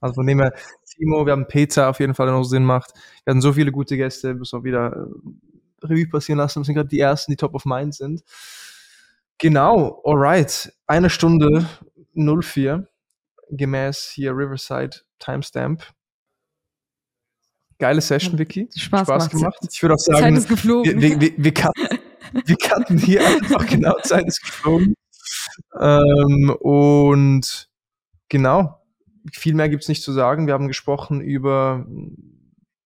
[0.00, 0.52] Also von dem her,
[0.86, 2.92] Timo, wir haben Peter auf jeden Fall, der noch Sinn macht.
[3.24, 6.60] Wir hatten so viele gute Gäste, müssen wir wieder äh, Revue passieren lassen.
[6.60, 8.22] Das sind gerade die ersten, die top of mind sind.
[9.38, 10.72] Genau, alright.
[10.86, 11.66] Eine Stunde
[12.14, 12.86] 04
[13.50, 15.84] gemäß hier Riverside Timestamp.
[17.78, 18.68] Geile Session, Vicky.
[18.74, 19.56] Spaß, Spaß gemacht.
[19.70, 21.00] Ich würde auch sagen, Zeit ist geflogen.
[21.00, 21.98] Wir, wir, wir, kannten,
[22.44, 24.94] wir kannten hier einfach genau, Zeit ist geflogen.
[25.78, 27.68] Ähm, und
[28.28, 28.82] genau,
[29.32, 30.46] viel mehr gibt es nicht zu sagen.
[30.46, 31.86] Wir haben gesprochen über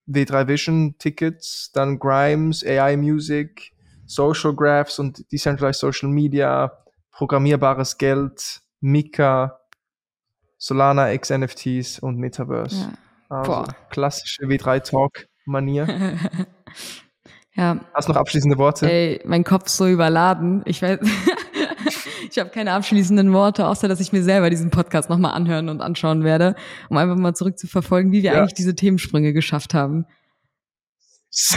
[0.08, 3.72] W3 Vision Tickets, dann Grimes, AI Music,
[4.04, 9.60] Social Graphs und Decentralized Social Media, programmierbares Geld, Mika,
[10.58, 12.76] Solana X NFTs und Metaverse.
[12.76, 12.92] Ja.
[13.32, 13.66] Also Boah.
[13.88, 15.86] klassische W3-Talk-Manier.
[17.54, 17.80] ja.
[17.94, 18.90] Hast du noch abschließende Worte?
[18.90, 20.60] Ey, mein Kopf ist so überladen.
[20.66, 20.98] Ich weiß,
[22.30, 25.80] ich habe keine abschließenden Worte, außer dass ich mir selber diesen Podcast nochmal anhören und
[25.80, 26.56] anschauen werde,
[26.90, 28.40] um einfach mal zurückzuverfolgen, wie wir ja.
[28.40, 30.04] eigentlich diese Themensprünge geschafft haben.
[31.30, 31.54] ich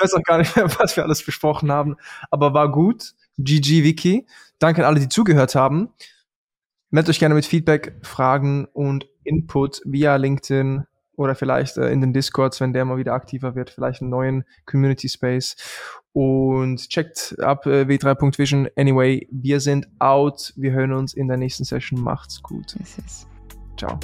[0.00, 1.96] weiß auch gar nicht mehr, was wir alles besprochen haben,
[2.30, 3.12] aber war gut.
[3.36, 4.26] GG Wiki.
[4.58, 5.90] Danke an alle, die zugehört haben.
[6.90, 10.84] Meldet euch gerne mit Feedback, Fragen und Input via LinkedIn
[11.16, 14.44] oder vielleicht äh, in den Discords, wenn der mal wieder aktiver wird, vielleicht einen neuen
[14.64, 15.56] Community Space.
[16.12, 18.68] Und checkt ab äh, w3.vision.
[18.76, 20.52] Anyway, wir sind out.
[20.56, 22.00] Wir hören uns in der nächsten Session.
[22.00, 22.74] Macht's gut.
[23.76, 23.98] Ciao.